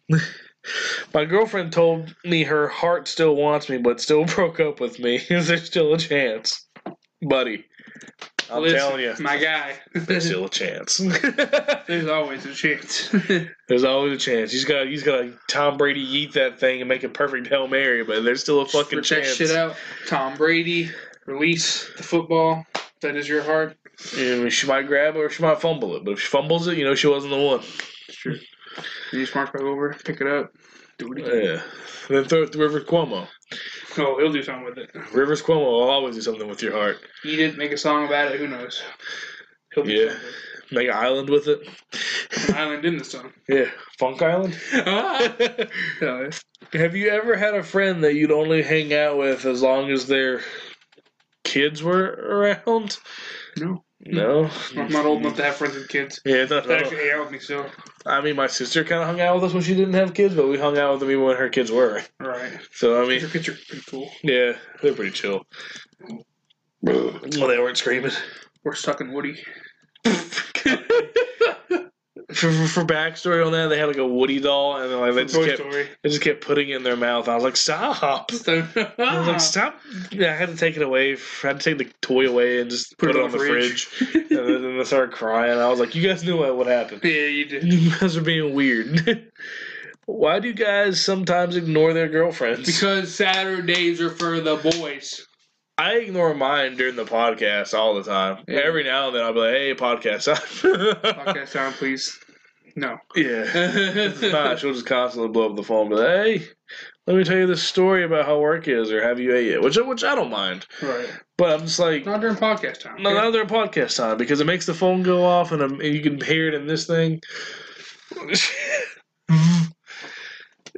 [1.14, 5.20] My girlfriend told me her heart still wants me, but still broke up with me.
[5.28, 6.66] Is there still a chance,
[7.22, 7.64] buddy?
[8.50, 9.74] I'm Listen, telling you, my guy.
[9.94, 10.96] there's still a chance.
[11.86, 13.08] There's always a chance.
[13.68, 14.52] there's always a chance.
[14.52, 17.66] He's got he's got to Tom Brady eat that thing and make a perfect hail
[17.68, 19.36] mary, but there's still a fucking Rip that chance.
[19.36, 19.76] shit out.
[20.06, 20.90] Tom Brady,
[21.26, 22.64] release the football.
[23.02, 23.76] That is your heart.
[24.16, 26.76] And she might grab it or she might fumble it, but if she fumbles it,
[26.78, 27.60] you know she wasn't the one.
[28.08, 28.38] It's true.
[29.12, 30.52] You just march back over, pick it up,
[30.98, 31.44] do it again.
[31.44, 31.62] Yeah.
[32.08, 33.26] And then throw it to Rivers Cuomo.
[33.96, 34.90] Oh, he'll do something with it.
[35.12, 36.98] Rivers Cuomo will always do something with your heart.
[37.24, 38.38] Eat it, make a song about it.
[38.40, 38.82] Who knows?
[39.74, 40.08] He'll do Yeah.
[40.12, 40.28] something.
[40.70, 41.60] Make an island with it.
[42.48, 43.32] An island in the sun.
[43.48, 43.70] Yeah.
[43.98, 44.58] Funk Island.
[44.86, 46.28] Ah.
[46.74, 50.06] Have you ever had a friend that you'd only hang out with as long as
[50.06, 50.42] their
[51.44, 52.04] kids were
[52.66, 52.98] around?
[53.56, 54.50] No, No.
[54.76, 56.20] I'm not old enough to have friends with kids.
[56.26, 57.66] Yeah, no, They actually hang out with me still.
[58.08, 60.34] I mean, my sister kind of hung out with us when she didn't have kids,
[60.34, 62.02] but we hung out with them even when her kids were.
[62.18, 62.58] Right.
[62.72, 64.10] So, I mean, Your kids are pretty cool.
[64.22, 64.52] yeah,
[64.82, 65.44] they're pretty chill.
[66.80, 68.12] Well, they weren't screaming.
[68.64, 69.36] We're stuck in Woody.
[72.38, 75.24] For, for, for backstory on that, they had like a Woody doll, and like they
[75.24, 75.88] just Toy kept Story.
[76.02, 77.28] they just kept putting it in their mouth.
[77.28, 78.02] I was like, stop!
[78.02, 79.80] I was like, stop!
[80.12, 81.14] Yeah, I had to take it away.
[81.14, 83.88] I had to take the toy away and just put, it on the fridge.
[84.14, 85.58] and then, then I started crying.
[85.58, 87.00] I was like, you guys knew what would happen.
[87.02, 87.64] yeah, you did.
[87.72, 89.30] You guys are being weird.
[90.06, 92.66] Why do you guys sometimes ignore their girlfriends?
[92.66, 95.26] Because Saturdays are for the boys.
[95.76, 98.42] I ignore mine during the podcast all the time.
[98.48, 98.60] Yeah.
[98.60, 100.24] Every now and then I'll be like, hey, podcast.
[100.24, 102.18] time." Podcast time, please.
[102.78, 102.98] No.
[103.16, 103.44] Yeah.
[103.54, 106.46] If not, she'll just constantly blow up the phone and be like, hey,
[107.06, 109.62] let me tell you this story about how work is, or have you ate yet?
[109.62, 110.66] Which, which I don't mind.
[110.82, 111.08] right.
[111.36, 113.02] But I'm just like, Not during podcast time.
[113.02, 115.94] no, not during podcast time because it makes the phone go off and, um, and
[115.94, 117.20] you can hear it in this thing.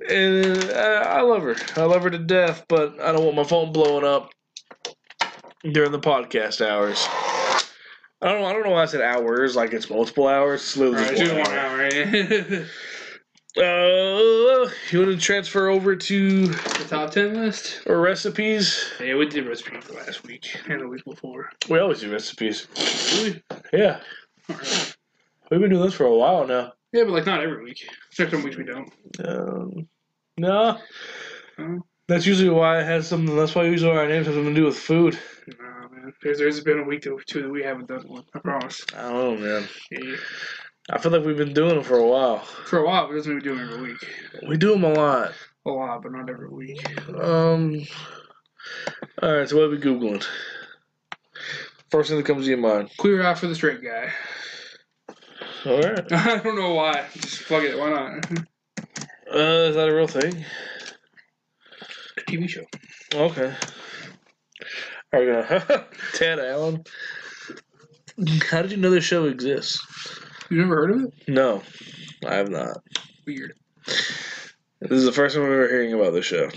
[0.09, 1.57] and uh, I love her.
[1.77, 4.31] I love her to death, but I don't want my phone blowing up
[5.63, 7.07] during the podcast hours.
[8.23, 8.47] I don't know.
[8.47, 9.57] I don't know why I said hours.
[9.57, 10.61] Like it's multiple hours.
[10.63, 11.81] It's literally Alright, just one one hour.
[11.83, 11.89] hour.
[12.59, 12.67] Right?
[13.57, 17.83] Uh, you want to transfer over to the top ten list.
[17.87, 18.89] or recipes?
[19.01, 21.51] Yeah, we did recipes for last week and the week before.
[21.69, 22.69] We always do recipes.
[23.17, 23.43] Really?
[23.73, 24.01] Yeah,
[24.49, 24.97] Alright.
[25.51, 26.75] we've been doing this for a while now.
[26.93, 27.85] Yeah, but like not every week.
[28.13, 28.93] Except some weeks we don't.
[29.25, 29.89] Um,
[30.39, 30.79] no,
[31.59, 31.81] Oh.
[32.07, 33.35] that's usually why it has something.
[33.35, 35.19] That's why usually our names have something to do with food.
[35.59, 35.70] Nah,
[36.01, 36.13] man.
[36.23, 38.25] There's, there's been a week or two that we haven't done one.
[38.35, 38.85] I promise.
[38.97, 39.69] I don't know, man.
[39.91, 40.17] Yeah.
[40.91, 42.39] I feel like we've been doing them for a while.
[42.39, 44.49] For a while, but it doesn't mean we do them every week.
[44.49, 45.33] We do them a lot.
[45.67, 46.85] A lot, but not every week.
[47.09, 47.87] Um.
[49.23, 50.25] All right, so what are we googling?
[51.91, 52.91] First thing that comes to your mind.
[52.99, 54.11] Queer Eye for the Straight Guy.
[55.67, 56.13] All right.
[56.13, 57.07] I don't know why.
[57.15, 57.79] Just plug it.
[57.79, 58.39] Why not?
[59.33, 60.45] Uh, is that a real thing?
[62.17, 62.65] A TV show.
[63.15, 63.55] Okay.
[65.13, 66.85] Are we gonna Ted Allen?
[68.51, 69.81] How did you know this show exists?
[70.51, 71.29] You never heard of it?
[71.29, 71.63] No,
[72.27, 72.83] I have not.
[73.27, 73.55] Weird.
[73.87, 76.49] This is the first time I'm ever hearing about this show.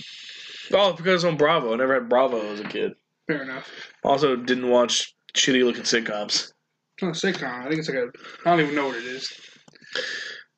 [0.74, 1.74] Oh, it's because it's on Bravo.
[1.74, 2.94] I never had Bravo as a kid.
[3.28, 3.70] Fair enough.
[4.04, 6.52] Also, didn't watch shitty looking sitcoms.
[6.96, 7.66] It's not a sitcom.
[7.66, 8.12] I think it's like a.
[8.46, 9.32] I don't even know what it is.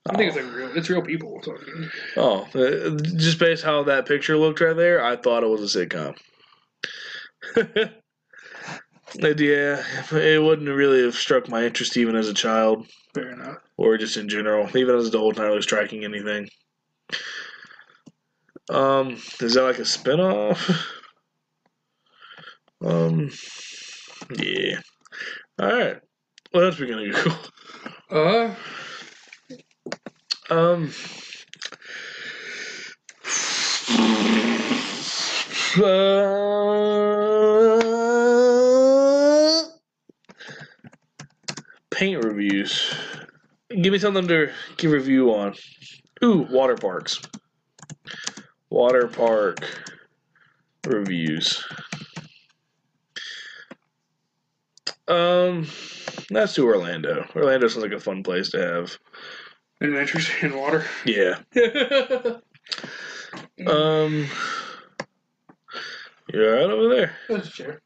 [0.07, 0.77] I think it's like real.
[0.77, 1.89] It's real people talking.
[2.17, 5.85] Oh, uh, just based how that picture looked right there, I thought it was a
[5.85, 6.15] sitcom.
[9.17, 12.87] Yeah, it wouldn't really have struck my interest even as a child.
[13.13, 13.57] Fair enough.
[13.77, 14.67] or just in general.
[14.75, 16.49] Even as an adult, not really striking anything.
[18.69, 20.85] Um, is that like a spinoff?
[22.83, 23.29] um,
[24.37, 24.81] yeah.
[25.59, 26.01] All right.
[26.51, 27.35] What else we gonna go?
[28.11, 28.53] Uh,
[30.49, 30.91] Um.
[35.77, 37.14] Uh,
[42.01, 42.93] reviews.
[43.69, 45.55] Give me something to give a review on.
[46.23, 47.21] Ooh, water parks.
[48.69, 49.59] Water park
[50.85, 51.63] reviews.
[55.07, 55.67] Um,
[56.31, 57.25] let's do Orlando.
[57.35, 58.97] Orlando sounds like a fun place to have.
[59.81, 60.85] Adventures in water.
[61.05, 61.39] Yeah.
[63.67, 64.27] Um,
[66.33, 67.15] you're right over there.
[67.29, 67.77] That's true.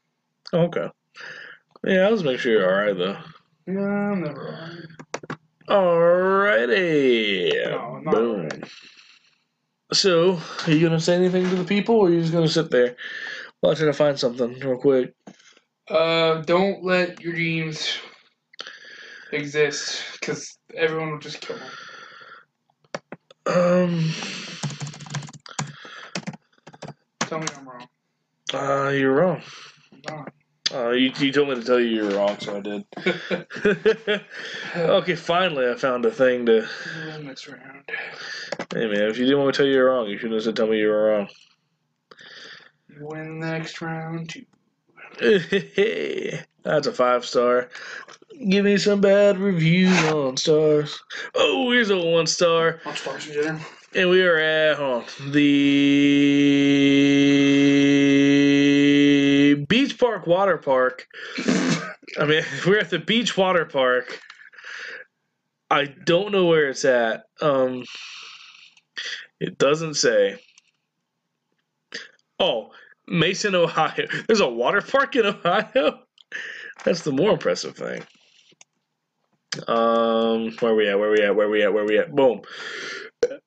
[0.52, 0.88] Okay.
[1.84, 3.16] Yeah, I was making sure you're all right though.
[3.74, 4.88] Never
[5.68, 7.70] Alrighty.
[7.70, 8.48] No, not Boom.
[9.92, 12.70] So, are you gonna say anything to the people, or are you just gonna sit
[12.70, 12.96] there?
[13.62, 15.14] Well, I'm trying to find something real quick.
[15.88, 17.98] Uh, don't let your dreams
[19.32, 21.70] exist, because everyone will just kill them.
[23.46, 24.10] Um,
[27.20, 27.88] Tell me I'm wrong.
[28.54, 29.42] uh, you're wrong.
[29.92, 30.32] I'm not.
[30.72, 32.84] Uh, you, you told me to tell you you were wrong, so I did.
[34.76, 36.66] okay, finally, I found a thing to.
[37.22, 37.90] Next round.
[38.72, 40.44] Hey man, if you didn't want me to tell you you're wrong, you shouldn't have
[40.44, 41.28] said tell me you were wrong.
[42.88, 44.44] You win the next round too.
[46.62, 47.68] That's a five star.
[48.48, 51.02] Give me some bad reviews on stars.
[51.34, 52.80] Oh, here's a one star.
[52.94, 53.60] Start some.
[53.94, 55.40] And we are at on, the
[59.54, 61.06] Beach Park Water Park.
[61.46, 64.20] I mean, we're at the Beach Water Park.
[65.70, 67.24] I don't know where it's at.
[67.40, 67.84] Um,
[69.38, 70.38] it doesn't say.
[72.38, 72.70] Oh,
[73.06, 74.06] Mason, Ohio.
[74.26, 76.00] There's a water park in Ohio.
[76.84, 78.02] That's the more impressive thing.
[79.68, 80.98] Um, where we at?
[80.98, 81.34] Where we at?
[81.34, 81.74] Where we at?
[81.74, 82.14] Where we at?
[82.14, 82.40] Boom.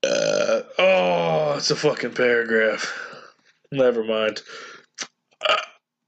[0.03, 2.93] Uh, oh, it's a fucking paragraph.
[3.71, 4.43] Never mind.
[5.49, 5.55] Uh,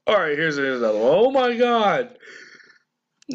[0.06, 1.02] all right, here's another one.
[1.02, 2.16] Oh my god.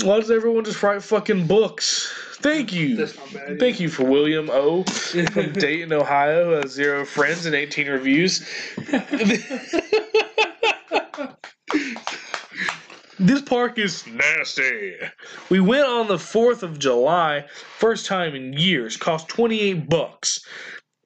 [0.04, 2.14] Why does everyone just write fucking books?
[2.38, 2.96] Thank you.
[2.96, 3.60] Bad.
[3.60, 4.84] Thank you for William O.
[4.84, 8.40] from Dayton, Ohio, who has zero friends and 18 reviews.
[13.20, 14.96] this park is nasty.
[15.50, 17.46] We went on the 4th of July,
[17.78, 20.44] first time in years, cost 28 bucks.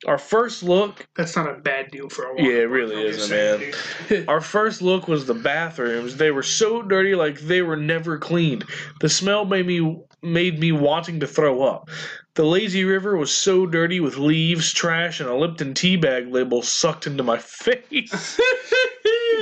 [0.06, 3.74] Our first look, That's not a bad deal for a water Yeah, it really isn't,
[4.10, 4.26] dude.
[4.30, 6.18] our first look was the bathrooms.
[6.18, 8.66] They were so dirty like they were never cleaned.
[9.02, 11.90] The smell made me made me wanting to throw up.
[12.36, 16.62] The lazy river was so dirty with leaves, trash, and a Lipton tea bag label
[16.62, 18.40] sucked into my face.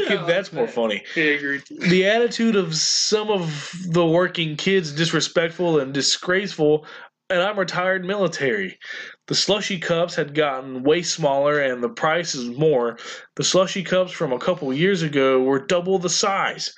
[0.08, 1.04] Like That's more funny.
[1.16, 6.86] The attitude of some of the working kids disrespectful and disgraceful,
[7.34, 8.78] and I'm retired military.
[9.26, 13.00] The slushy cups had gotten way smaller and the prices more.
[13.36, 16.76] The slushy cups from a couple years ago were double the size.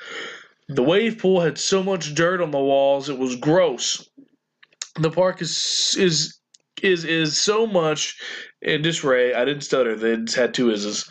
[0.70, 4.10] The wave pool had so much dirt on the walls it was gross.
[4.98, 6.40] The park is is
[6.82, 8.18] is is so much
[8.62, 9.34] in disarray.
[9.34, 9.96] I didn't stutter.
[9.96, 11.10] They had two is's.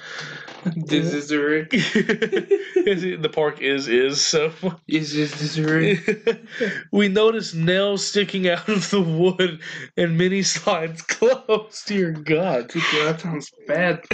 [0.76, 1.70] This is the rig.
[1.70, 4.52] the park is is so.
[4.88, 6.46] Is this this rig?
[6.92, 9.60] we noticed nails sticking out of the wood
[9.96, 11.86] and mini slides closed.
[11.86, 12.70] Dear God.
[12.70, 14.04] That sounds bad.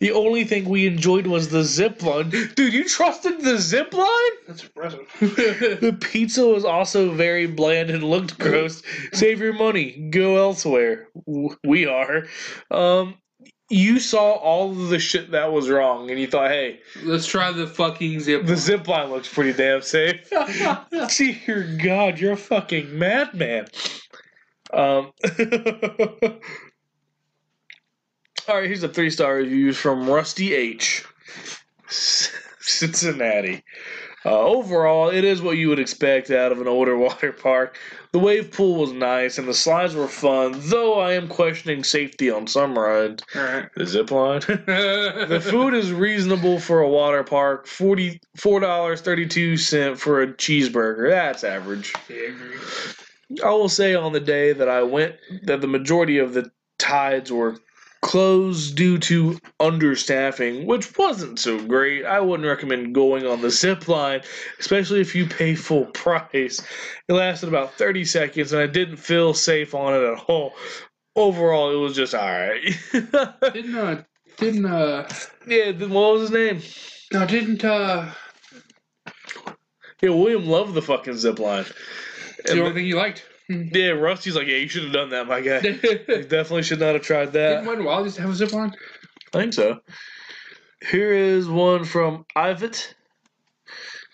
[0.00, 2.30] The only thing we enjoyed was the zip line.
[2.30, 4.32] Dude, you trusted the zip line?
[4.46, 5.06] That's impressive.
[5.20, 8.82] The pizza was also very bland and looked gross.
[9.12, 10.08] Save your money.
[10.10, 11.08] Go elsewhere.
[11.64, 12.24] We are.
[12.70, 13.14] Um,
[13.72, 17.50] you saw all of the shit that was wrong, and you thought, hey, Let's try
[17.52, 18.44] the fucking zip.
[18.44, 20.28] the zip line looks pretty damn safe.
[21.16, 23.66] Dear God, you're a fucking madman.
[24.74, 25.12] Um,
[28.48, 31.04] all right, here's a three star review from Rusty H.
[31.88, 33.64] Cincinnati.
[34.24, 37.78] Uh, overall, it is what you would expect out of an older water park.
[38.12, 42.30] The wave pool was nice and the slides were fun, though I am questioning safety
[42.30, 43.22] on some rides.
[43.32, 44.42] The zip line.
[44.48, 47.66] The food is reasonable for a water park.
[47.66, 51.08] Forty four dollars thirty two cent for a cheeseburger.
[51.08, 51.92] That's average.
[52.10, 52.32] Yeah.
[53.42, 57.32] I will say on the day that I went that the majority of the tides
[57.32, 57.56] were
[58.02, 62.04] closed due to understaffing, which wasn't so great.
[62.04, 64.20] I wouldn't recommend going on the zip line,
[64.58, 66.60] especially if you pay full price.
[67.08, 70.52] It lasted about 30 seconds and I didn't feel safe on it at all.
[71.14, 72.62] Overall, it was just alright.
[72.92, 74.02] Didn't uh
[74.38, 75.06] didn't uh
[75.46, 76.62] yeah, what was his name?
[77.12, 78.10] no didn't uh
[80.00, 81.66] Yeah, William loved the fucking zip line.
[82.46, 83.26] the only thing he liked.
[83.50, 83.74] Mm-hmm.
[83.76, 85.60] Yeah, Rusty's like, yeah, you should have done that, my guy.
[85.62, 87.64] You definitely should not have tried that.
[87.64, 88.74] Wild used to have a zip line?
[89.34, 89.80] I think so.
[90.90, 92.94] Here is one from Ivat.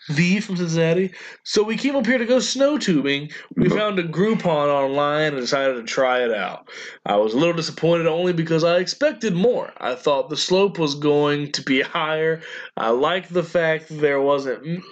[0.08, 1.12] V from Cincinnati.
[1.44, 3.30] So we came up here to go snow tubing.
[3.56, 3.76] We uh-huh.
[3.76, 6.68] found a Groupon online and decided to try it out.
[7.06, 9.72] I was a little disappointed only because I expected more.
[9.78, 12.42] I thought the slope was going to be higher.
[12.76, 14.82] I liked the fact there wasn't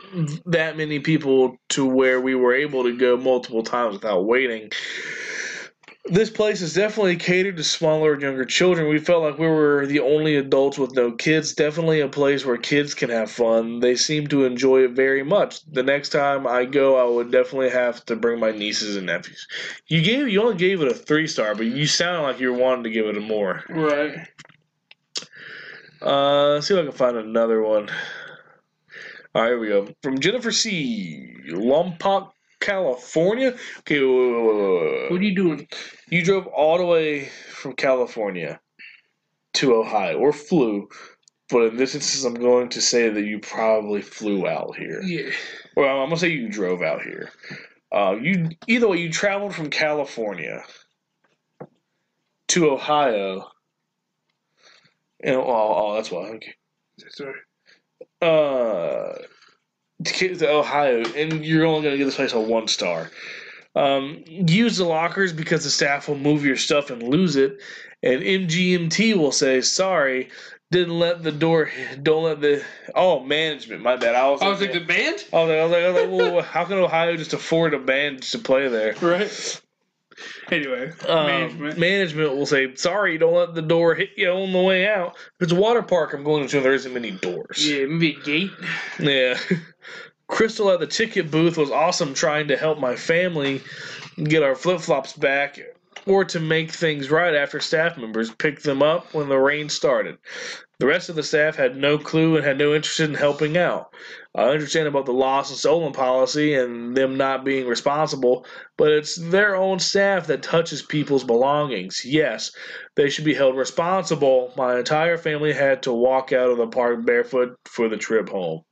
[0.47, 4.71] that many people to where we were able to go multiple times without waiting.
[6.09, 8.89] This place is definitely catered to smaller and younger children.
[8.89, 11.53] We felt like we were the only adults with no kids.
[11.53, 13.81] Definitely a place where kids can have fun.
[13.81, 15.65] They seem to enjoy it very much.
[15.65, 19.49] The next time I go, I would definitely have to bring my nieces and nephews.
[19.89, 22.59] You gave you only gave it a three star, but you sound like you were
[22.59, 23.65] wanting to give it a more.
[23.69, 24.29] Right.
[26.03, 27.89] Uh, let's see if I can find another one.
[29.35, 29.89] All right, here we go.
[30.03, 31.35] From Jennifer C.
[31.49, 32.31] Lompoc,
[32.61, 33.55] California.
[33.81, 35.11] Okay, wait, wait, wait.
[35.11, 35.69] What are you doing?
[36.11, 38.61] You drove all the way from California
[39.55, 40.89] to Ohio, or flew,
[41.49, 45.01] but in this instance, I'm going to say that you probably flew out here.
[45.03, 45.31] Yeah.
[45.77, 47.31] Well, I'm gonna say you drove out here.
[47.93, 50.65] Uh, you either way, you traveled from California
[52.49, 53.49] to Ohio.
[55.23, 56.29] And oh, oh that's why.
[56.29, 56.55] Okay.
[57.11, 57.41] Sorry.
[58.21, 59.13] Uh,
[60.05, 63.11] to get to Ohio, and you're only gonna give this place a one star.
[63.75, 67.59] Um, use the lockers because the staff will move your stuff and lose it,
[68.03, 70.31] and MGMT will say sorry.
[70.73, 71.71] Didn't let the door.
[72.03, 72.65] Don't let the.
[72.97, 73.83] Oh, management.
[73.83, 74.17] My bad.
[74.17, 74.43] I was.
[74.43, 75.25] I was like, the band?
[75.33, 77.73] I was like, I was like, I was like well, how can Ohio just afford
[77.73, 78.95] a band to play there?
[79.01, 79.61] Right.
[80.51, 81.79] Anyway, Um, management.
[81.79, 85.43] management will say, "Sorry, don't let the door hit you on the way out." If
[85.43, 86.61] it's a water park, I'm going to.
[86.61, 87.69] There isn't many doors.
[87.69, 88.51] Yeah, maybe a gate.
[88.99, 89.39] Yeah.
[90.29, 93.63] Crystal at the ticket booth was awesome trying to help my family
[94.23, 95.59] get our flip flops back
[96.05, 100.19] or to make things right after staff members picked them up when the rain started.
[100.79, 103.95] The rest of the staff had no clue and had no interest in helping out.
[104.35, 108.45] I understand about the lost and stolen policy and them not being responsible,
[108.77, 112.03] but it's their own staff that touches people's belongings.
[112.05, 112.53] Yes,
[112.95, 114.53] they should be held responsible.
[114.57, 118.63] My entire family had to walk out of the park barefoot for the trip home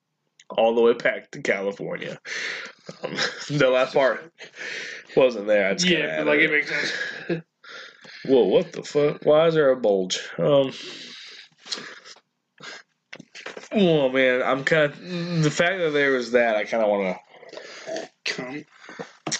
[0.50, 2.18] all the way back to California.
[3.02, 3.14] Um,
[3.50, 4.32] the last part
[5.16, 5.70] wasn't there.
[5.70, 7.42] I just Yeah, but like added it makes sense.
[8.26, 9.24] Whoa, what the fuck?
[9.24, 10.20] Why is there a bulge?
[10.38, 10.72] Um.
[13.72, 16.56] Oh man, I'm kind of the fact that there was that.
[16.56, 17.18] I kind of want
[18.24, 18.52] Come.
[18.54, 18.64] to.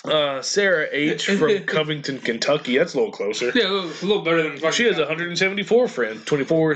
[0.04, 2.76] Uh, Sarah H from Covington, Kentucky.
[2.76, 3.52] That's a little closer.
[3.54, 4.72] Yeah, a little, a little better than.
[4.72, 6.74] She has 174 friends, 24,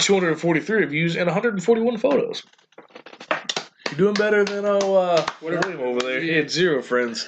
[0.00, 2.42] 243 reviews, and 141 photos.
[3.90, 5.68] You're doing better than oh, uh, Whatever.
[5.68, 6.20] William over there.
[6.20, 6.36] He Yeah.
[6.36, 7.26] had zero friends.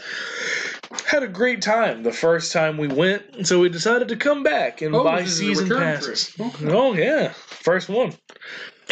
[1.06, 4.82] Had a great time the first time we went, so we decided to come back
[4.82, 6.28] and Oh, buy this is a season return passes.
[6.28, 6.54] trip.
[6.54, 6.70] Okay.
[6.70, 8.12] Oh yeah, first one.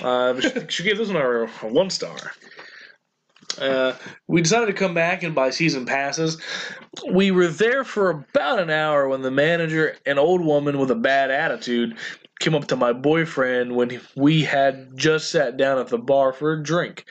[0.02, 2.16] Uh, but she, she gave this one a, a one star.
[3.60, 3.94] Uh,
[4.28, 6.40] we decided to come back and buy season passes.
[7.10, 10.94] We were there for about an hour when the manager, an old woman with a
[10.96, 11.96] bad attitude,
[12.38, 16.52] came up to my boyfriend when we had just sat down at the bar for
[16.52, 17.04] a drink.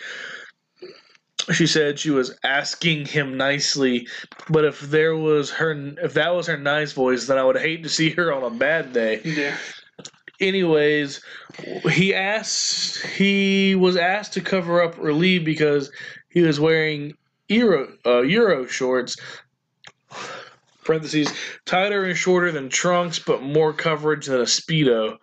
[1.52, 4.08] She said she was asking him nicely,
[4.50, 5.72] but if there was her,
[6.04, 8.50] if that was her nice voice, then I would hate to see her on a
[8.56, 9.56] bad day Yeah.
[10.40, 11.22] anyways,
[11.92, 15.92] he asked he was asked to cover up or leave because
[16.30, 17.14] he was wearing
[17.48, 19.16] Euro uh, Euro shorts.
[20.84, 21.32] Parentheses
[21.66, 25.18] tighter and shorter than trunks, but more coverage than a speedo.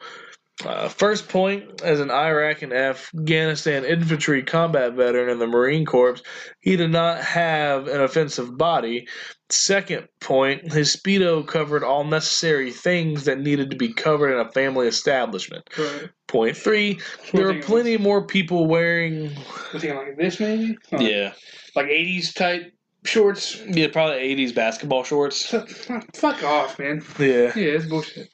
[0.64, 6.16] Uh, first point, as an Iraq and Afghanistan infantry combat veteran in the Marine Corps,
[6.60, 9.06] he did not have an offensive body.
[9.50, 14.50] Second point, his Speedo covered all necessary things that needed to be covered in a
[14.52, 15.68] family establishment.
[15.78, 16.08] Right.
[16.26, 17.00] Point three,
[17.32, 19.36] there were plenty more people wearing.
[19.74, 20.78] I think like this maybe.
[20.90, 21.34] Yeah.
[21.76, 22.72] Like '80s type
[23.04, 23.62] shorts.
[23.66, 25.46] Yeah, probably 80s basketball shorts.
[26.14, 27.02] Fuck off, man.
[27.18, 27.52] Yeah.
[27.54, 28.30] Yeah, it's bullshit.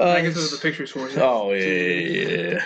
[0.00, 1.16] Uh, I guess those are the pictures for it.
[1.18, 2.64] Oh, yeah, yeah, yeah.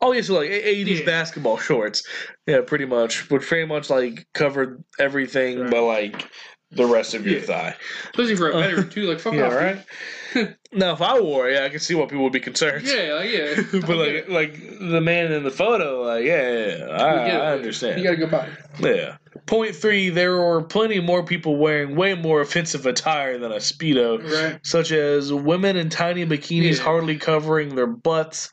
[0.00, 1.04] Oh, yeah, so like 80s Yeah.
[1.06, 2.02] basketball shorts.
[2.46, 3.28] Yeah, pretty much.
[3.28, 5.70] But pretty much like covered everything Right.
[5.70, 6.28] but like
[6.72, 7.44] the rest of your Yeah.
[7.46, 7.76] thigh.
[8.10, 9.02] Especially for a veteran uh, too.
[9.02, 9.54] Like fuck Yeah, off.
[9.54, 10.56] right?
[10.72, 12.86] now, if I wore it, yeah, I can see why people would be concerned.
[12.86, 13.62] Yeah, like yeah.
[13.86, 17.52] but like, like the man in the photo, like, yeah, yeah, yeah, I, Yeah, I
[17.52, 17.98] understand.
[18.00, 18.48] You gotta go by.
[18.80, 19.16] Yeah.
[19.46, 24.22] Point three, there were plenty more people wearing way more offensive attire than a Speedo,
[24.22, 24.58] Right.
[24.64, 26.82] such as women in tiny bikinis Yeah.
[26.84, 28.50] hardly covering their butts.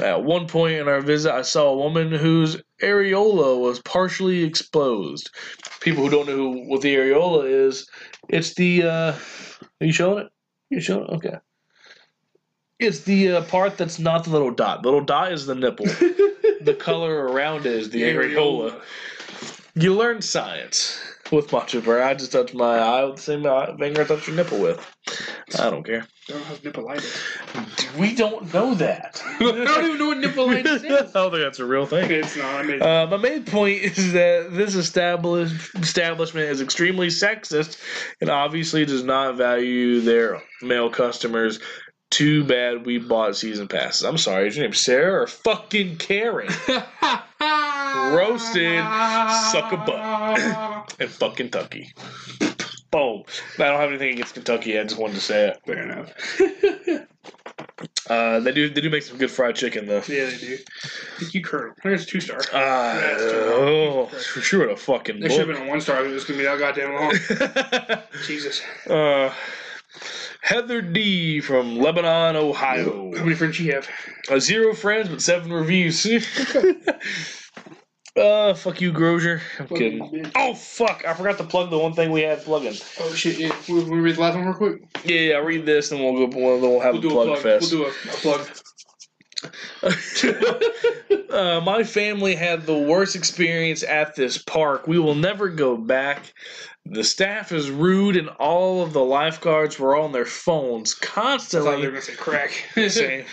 [0.00, 5.30] At one point in our visit, I saw a woman whose areola was partially exposed.
[5.80, 7.88] People who don't know who, what the areola is,
[8.28, 8.82] it's the.
[8.84, 9.14] Uh,
[9.80, 10.32] are you showing it?
[10.70, 11.10] You showing it?
[11.10, 11.36] Okay.
[12.78, 14.82] It's the uh, part that's not the little dot.
[14.82, 15.86] The little dot is the nipple.
[16.60, 18.80] the color around it is the areola.
[19.74, 21.00] You learn science
[21.32, 22.02] with matcha bear.
[22.02, 23.42] I just touch my eye with the same
[23.78, 24.78] finger I touch your nipple with.
[25.58, 26.06] I don't care.
[26.28, 27.98] I don't have nippleitis.
[27.98, 29.20] We don't know that.
[29.26, 31.12] I don't even know what nippleitis I is.
[31.12, 32.10] don't think that's a real thing.
[32.10, 32.54] It's not.
[32.54, 37.78] I mean, Uh, my main point is that this established establishment is extremely sexist
[38.20, 41.58] and obviously does not value their male customers.
[42.10, 44.02] Too bad we bought season passes.
[44.02, 46.50] I'm sorry, is your name Sarah or fucking Karen?
[47.94, 48.84] Roasted,
[49.50, 50.94] suck a butt.
[51.00, 51.92] and fuck Kentucky.
[52.90, 53.24] Boom.
[53.58, 54.78] I don't have anything against Kentucky.
[54.78, 55.60] I just wanted to say it.
[55.66, 57.08] Fair enough.
[58.10, 58.68] Uh, they do.
[58.68, 60.02] They do make some good fried chicken though.
[60.08, 60.58] yeah, they do.
[61.18, 61.74] Thank you, Colonel.
[61.84, 62.40] There's a two star.
[62.52, 66.04] Ah, That's oh, for sure a fucking There should have been a one star.
[66.04, 68.02] It was gonna be that goddamn long.
[68.26, 68.60] Jesus.
[68.90, 69.32] uh,
[70.40, 73.14] Heather D from Lebanon, Ohio.
[73.16, 73.88] How many friends you have?
[74.28, 76.04] Uh, zero friends, but seven reviews.
[78.16, 79.40] Uh, fuck you, Grozier.
[79.58, 80.30] I'm kidding.
[80.36, 81.04] Oh fuck!
[81.06, 82.74] I forgot to plug the one thing we had plugging.
[83.00, 83.38] Oh shit!
[83.38, 83.54] Yeah.
[83.68, 84.82] We, we read the last one real quick.
[85.04, 85.36] Yeah, yeah.
[85.36, 86.36] Read this, and we'll go.
[86.36, 87.42] We'll, we'll have We'll a plug, a plug.
[87.42, 87.72] fest.
[87.72, 88.48] We'll do a, a plug.
[91.30, 94.86] uh, my family had the worst experience at this park.
[94.86, 96.32] We will never go back.
[96.84, 101.20] The staff is rude, and all of the lifeguards were on their phones thought they
[101.20, 101.82] were constantly.
[101.86, 102.52] gonna say crack.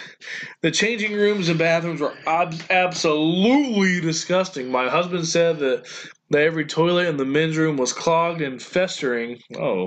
[0.61, 4.69] The changing rooms and bathrooms were ab- absolutely disgusting.
[4.69, 5.87] My husband said that,
[6.29, 9.39] that every toilet in the men's room was clogged and festering.
[9.57, 9.85] Oh.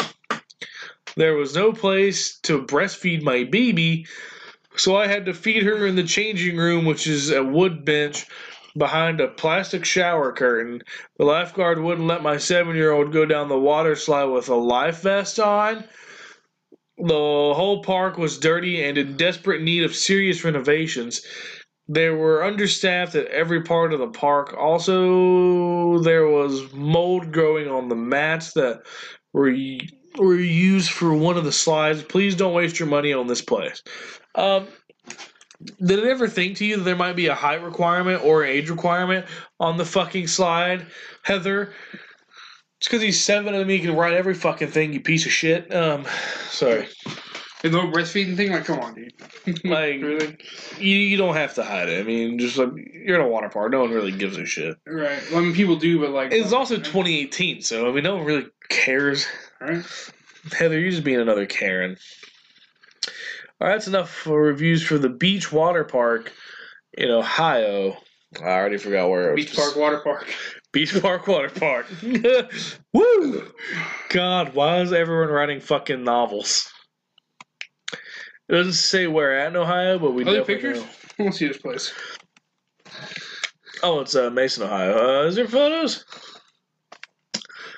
[1.17, 4.07] There was no place to breastfeed my baby,
[4.77, 8.27] so I had to feed her in the changing room, which is a wood bench
[8.77, 10.83] behind a plastic shower curtain.
[11.18, 14.55] The lifeguard wouldn't let my seven year old go down the water slide with a
[14.55, 15.85] life vest on.
[16.99, 17.05] The
[17.55, 21.23] whole park was dirty and in desperate need of serious renovations.
[21.89, 24.55] They were understaffed at every part of the park.
[24.57, 28.83] Also, there was mold growing on the mats that
[29.33, 29.53] were
[30.18, 32.03] were used for one of the slides.
[32.03, 33.83] Please don't waste your money on this place.
[34.35, 34.68] Um,
[35.65, 38.51] did it ever think to you that there might be a height requirement or an
[38.51, 39.27] age requirement
[39.61, 40.87] on the fucking slide,
[41.23, 41.73] Heather?
[42.79, 45.73] It's because he's seven and he can ride every fucking thing, you piece of shit.
[45.73, 46.05] Um,
[46.49, 46.89] sorry.
[47.63, 49.13] The no breastfeeding thing, like, come on, dude.
[49.65, 50.37] Like- really?
[50.79, 52.01] You, you don't have to hide it.
[52.01, 54.77] I mean, just like you're in a water park, no one really gives a shit.
[54.87, 55.23] Right.
[55.31, 56.33] Well, I mean, people do, but like.
[56.33, 59.27] It's also 2018, so I mean, no one really cares.
[59.61, 59.85] Right.
[60.53, 61.97] Heather, you're just being another Karen.
[63.63, 66.33] All right, that's enough for reviews for the Beach Water Park
[66.95, 67.97] in Ohio.
[68.41, 69.45] I already forgot where it was.
[69.45, 70.35] Beach Park, Water Park.
[70.73, 71.87] Beach Park Water Park.
[72.93, 73.53] Woo!
[74.09, 76.73] God, why is everyone writing fucking novels?
[78.49, 80.81] It doesn't say where at in Ohio, but we Are definitely pictures?
[81.19, 81.27] know.
[81.31, 81.93] To see this place.
[83.85, 85.21] Oh, it's uh, Mason, Ohio.
[85.21, 86.05] Uh, is there photos?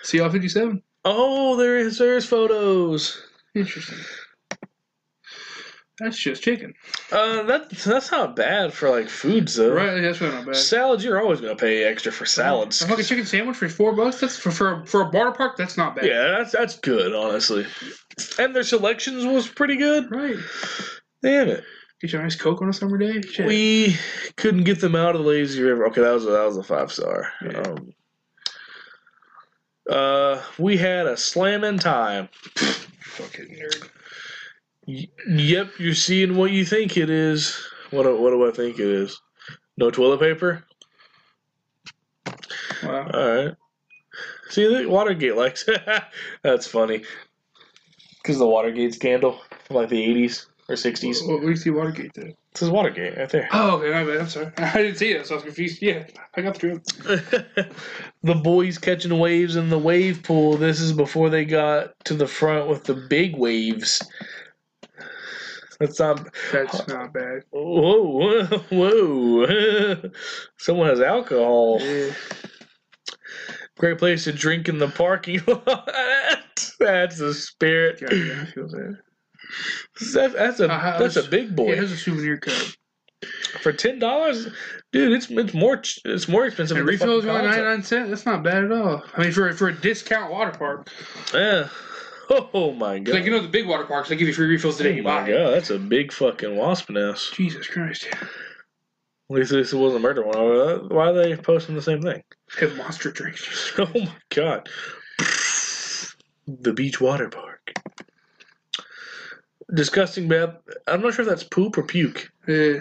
[0.02, 0.82] CL 57?
[1.04, 1.98] Oh, there is.
[1.98, 3.20] There's photos.
[3.54, 3.98] Interesting.
[6.00, 6.74] That's just chicken.
[7.12, 9.72] Uh, that that's not bad for like foods though.
[9.72, 10.56] Right, that's really not bad.
[10.56, 12.82] Salads, you're always gonna pay extra for salads.
[12.82, 14.20] A fucking chicken sandwich for four bucks?
[14.20, 15.56] That's for for, for a water park.
[15.56, 16.06] That's not bad.
[16.06, 17.64] Yeah, that's that's good, honestly.
[18.40, 20.10] And their selections was pretty good.
[20.10, 20.36] Right.
[21.22, 21.64] Damn it.
[22.00, 23.22] Get you a nice Coke on a summer day.
[23.22, 23.46] Shit.
[23.46, 23.96] We
[24.36, 25.86] couldn't get them out of the lazy river.
[25.86, 27.30] Okay, that was a, that was a five star.
[27.42, 27.62] Yeah.
[27.62, 27.92] Um,
[29.88, 32.28] uh, we had a slamming time.
[32.56, 33.88] fucking nerd.
[34.86, 37.58] Yep, you're seeing what you think it is.
[37.90, 39.20] What do, what do I think it is?
[39.76, 40.64] No toilet paper.
[42.82, 43.10] Wow.
[43.12, 43.54] All right.
[44.50, 45.68] See, the Watergate likes
[46.42, 47.02] That's funny.
[48.22, 51.26] Because the Watergate scandal from like the 80s or 60s.
[51.26, 52.28] What, what do you see Watergate did?
[52.28, 53.48] It says Watergate right there.
[53.52, 54.20] Oh, okay, my bad.
[54.20, 54.52] I'm sorry.
[54.58, 55.82] I didn't see it, so I was confused.
[55.82, 56.06] Yeah,
[56.36, 57.68] I got the
[58.22, 60.56] the boys catching waves in the wave pool.
[60.56, 64.02] This is before they got to the front with the big waves.
[65.80, 66.28] That's not.
[66.52, 67.42] That's not bad.
[67.50, 70.10] Whoa, whoa, whoa.
[70.58, 71.78] Someone has alcohol.
[71.80, 72.12] Yeah.
[73.78, 75.90] Great place to drink in the parking lot.
[76.78, 78.00] That's the spirit.
[78.00, 78.68] God, yeah, I feel.
[78.68, 82.54] That, that's a Uh, that's a big boy Yeah, there's a souvenir cup.
[83.60, 84.48] for ten dollars,
[84.92, 85.12] dude.
[85.12, 86.76] It's it's more it's more expensive.
[86.76, 87.62] And refills only concert.
[87.64, 88.10] 99 cents.
[88.10, 89.02] That's not bad at all.
[89.16, 90.88] I mean, for for a discount water park.
[91.32, 91.68] Yeah.
[92.54, 93.14] Oh my god.
[93.14, 94.96] Like, you know, the big water parks, they give you free refills the day oh
[94.96, 95.28] you my buy.
[95.28, 95.32] it.
[95.32, 97.34] god, that's a big fucking wasp nest.
[97.34, 98.06] Jesus Christ.
[98.10, 100.88] At least this wasn't a murder one.
[100.88, 102.22] Why are they posting the same thing?
[102.60, 103.72] Have monster drinks.
[103.78, 104.68] Oh my god.
[106.46, 107.72] The beach water park.
[109.72, 110.56] Disgusting bath.
[110.86, 112.30] I'm not sure if that's poop or puke.
[112.46, 112.80] Yeah.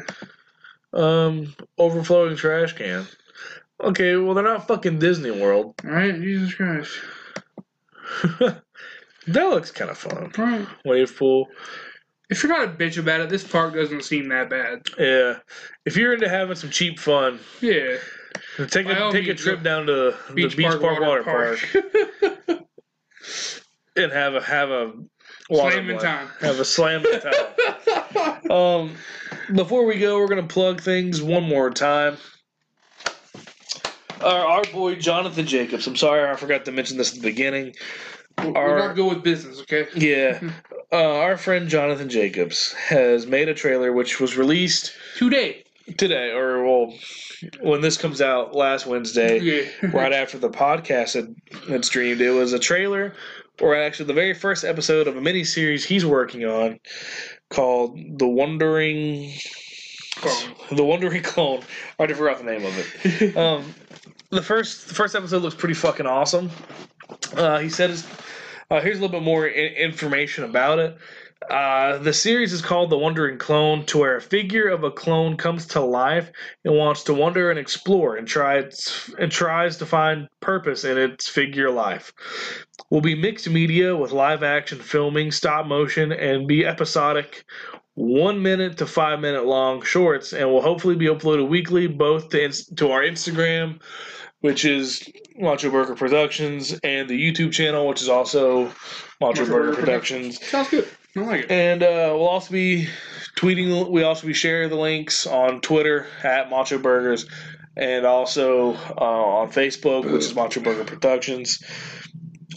[0.94, 3.08] Um, overflowing trash can.
[3.82, 5.76] Okay, well they're not fucking Disney World.
[5.84, 6.14] Right?
[6.14, 6.92] Jesus Christ.
[9.28, 10.32] that looks kind of fun.
[10.38, 10.68] Right.
[10.86, 11.48] Wave pool.
[12.30, 14.82] If you're not a bitch about it, this park doesn't seem that bad.
[14.98, 15.40] Yeah.
[15.86, 17.98] If you're into having some cheap fun, Yeah.
[18.70, 19.94] take a take a trip down to
[20.30, 21.60] the Beach Park, Water, Park,
[23.96, 24.94] and have a have a
[25.50, 26.00] water Slam in blend.
[26.02, 26.28] time.
[26.42, 28.52] Have a slam in time.
[28.52, 28.96] um,
[29.54, 32.18] before we go, we're gonna plug things one more time.
[34.22, 35.86] Our, our boy Jonathan Jacobs.
[35.86, 37.76] I'm sorry I forgot to mention this at the beginning.
[38.38, 39.88] We're Our- not good with business, okay?
[39.96, 40.40] Yeah,
[40.92, 45.64] uh, our friend Jonathan Jacobs has made a trailer which was released Today.
[45.98, 46.94] today, or well,
[47.62, 49.90] when this comes out last Wednesday, Yeah.
[49.94, 51.36] right after the podcast had,
[51.70, 52.22] had streamed.
[52.22, 53.14] It was a trailer,
[53.62, 56.80] or actually the very first episode of a mini series he's working on
[57.50, 59.32] called The Wandering.
[60.16, 60.56] Clone.
[60.76, 61.60] The Wandering Clone.
[61.62, 61.66] I
[62.00, 63.38] already forgot the name of it.
[63.38, 63.74] Um,
[64.32, 66.50] the first the first episode looks pretty fucking awesome.
[67.36, 68.06] Uh, he said, his,
[68.74, 70.98] uh, "Here's a little bit more I- information about it."
[71.50, 75.36] Uh, the series is called The Wandering Clone, to where a figure of a clone
[75.36, 76.32] comes to life
[76.64, 81.28] and wants to wander and explore, and tries and tries to find purpose in its
[81.28, 82.14] figure life.
[82.90, 87.44] Will be mixed media with live action filming, stop motion, and be episodic
[87.96, 92.52] one minute to five minute long shorts and will hopefully be uploaded weekly both to,
[92.76, 93.80] to our Instagram,
[94.40, 95.08] which is
[95.38, 98.76] Macho Burger Productions, and the YouTube channel, which is also Macho,
[99.22, 100.46] Macho Burger, Burger Productions.
[100.46, 100.88] Sounds good.
[101.16, 101.52] I like it.
[101.52, 102.88] And uh, we'll also be
[103.38, 103.90] tweeting.
[103.90, 107.28] We also be sharing the links on Twitter at Macho Burgers,
[107.76, 111.64] and also uh, on Facebook, which is Macho Burger Productions.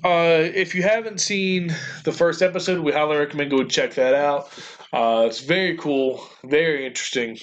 [0.05, 1.75] Uh, if you haven't seen
[2.05, 4.49] the first episode, we highly recommend go check that out.
[4.93, 7.39] Uh, it's very cool, very interesting.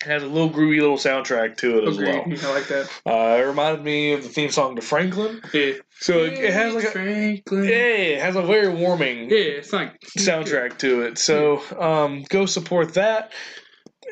[0.00, 2.22] It has a little groovy little soundtrack to it as well.
[2.24, 2.88] I like that.
[3.04, 5.40] Uh, it reminded me of the theme song to Franklin.
[5.52, 5.72] Yeah.
[5.98, 7.64] So it, it has like a Franklin.
[7.64, 11.18] yeah, it has a very warming Yeah, it's like soundtrack to it.
[11.18, 13.32] So um, go support that.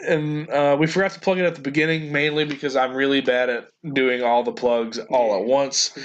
[0.07, 3.49] And uh, we forgot to plug it at the beginning, mainly because I'm really bad
[3.49, 5.97] at doing all the plugs all at once.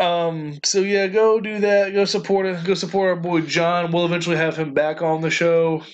[0.00, 1.92] Um, so yeah, go do that.
[1.92, 2.64] Go support it.
[2.64, 3.92] Go support our boy John.
[3.92, 5.84] We'll eventually have him back on the show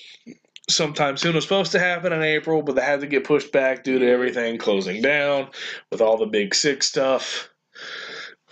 [0.69, 1.31] sometime soon.
[1.31, 3.99] It was supposed to happen in April, but they had to get pushed back due
[3.99, 5.49] to everything closing down
[5.91, 7.49] with all the big sick stuff.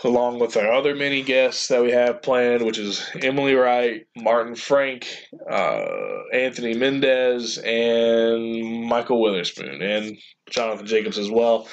[0.04, 4.54] Along with our other mini guests that we have planned, which is Emily Wright, Martin
[4.54, 5.08] Frank,
[5.50, 5.88] uh,
[6.32, 10.16] Anthony Mendez, and Michael Witherspoon, and
[10.52, 11.68] Jonathan Jacobs as well.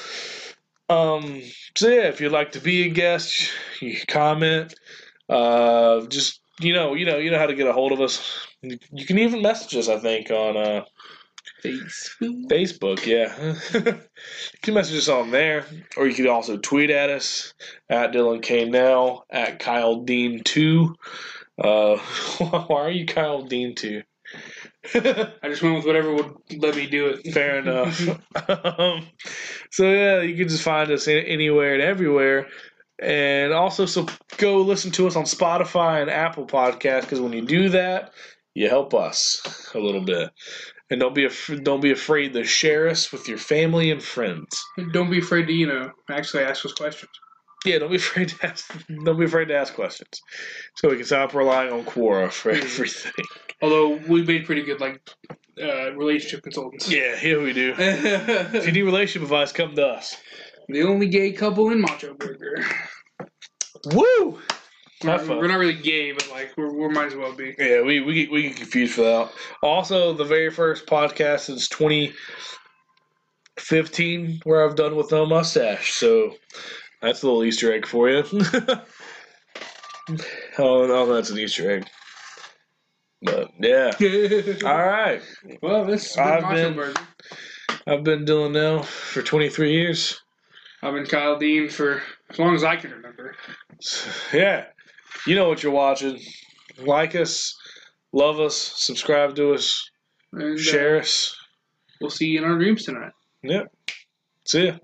[0.88, 1.42] Um,
[1.76, 4.74] so yeah, if you'd like to be a guest, you comment.
[5.28, 8.46] Uh, just you know, you know, you know how to get a hold of us.
[8.92, 10.84] You can even message us, I think, on uh,
[11.64, 12.48] Facebook.
[12.48, 13.06] Facebook.
[13.06, 13.54] Yeah,
[13.84, 17.54] you can message us on there, or you could also tweet at us
[17.88, 20.94] at Dylan K Now at Kyle Dean Two.
[21.62, 21.96] Uh,
[22.38, 24.02] why are you Kyle Dean Two?
[24.94, 27.32] I just went with whatever would let me do it.
[27.32, 28.00] Fair enough.
[28.48, 29.06] um,
[29.70, 32.48] so yeah, you can just find us anywhere and everywhere,
[32.98, 34.06] and also so
[34.36, 38.12] go listen to us on Spotify and Apple Podcasts because when you do that,
[38.54, 40.30] you help us a little bit.
[40.90, 44.62] And don't be af- don't be afraid to share us with your family and friends.
[44.92, 47.10] Don't be afraid to, you know, actually ask us questions.
[47.64, 48.70] Yeah, don't be afraid to ask.
[49.04, 50.20] Don't be afraid to ask questions,
[50.76, 53.12] so we can stop relying on Quora for everything.
[53.62, 55.00] Although we've made pretty good, like,
[55.60, 56.90] uh, relationship consultants.
[56.90, 57.74] Yeah, here we do.
[57.78, 60.16] If you need relationship advice, come to us.
[60.68, 62.62] the only gay couple in Macho Burger.
[63.92, 64.38] Woo!
[65.04, 67.54] We're, we're not really gay, but like we're, we might as well be.
[67.58, 69.30] Yeah, we, we get we get confused for that.
[69.62, 75.92] Also, the very first podcast since 2015 where I've done with no mustache.
[75.92, 76.34] So
[77.02, 78.24] that's a little Easter egg for you.
[80.58, 81.88] oh no, that's an Easter egg.
[83.22, 83.90] But yeah.
[84.64, 85.20] All right.
[85.62, 86.94] well, this has been I've been-.
[87.86, 90.20] I've been Dylan now for 23 years.
[90.82, 93.36] I've been Kyle Dean for as long as I can remember.
[94.32, 94.66] Yeah.
[95.26, 96.18] You know what you're watching.
[96.78, 97.54] Like us,
[98.12, 99.90] love us, subscribe to us,
[100.32, 101.36] And, uh, share us.
[102.00, 103.12] we'll see you in our dreams tonight.
[103.42, 103.66] Yep.
[104.46, 104.76] See ya.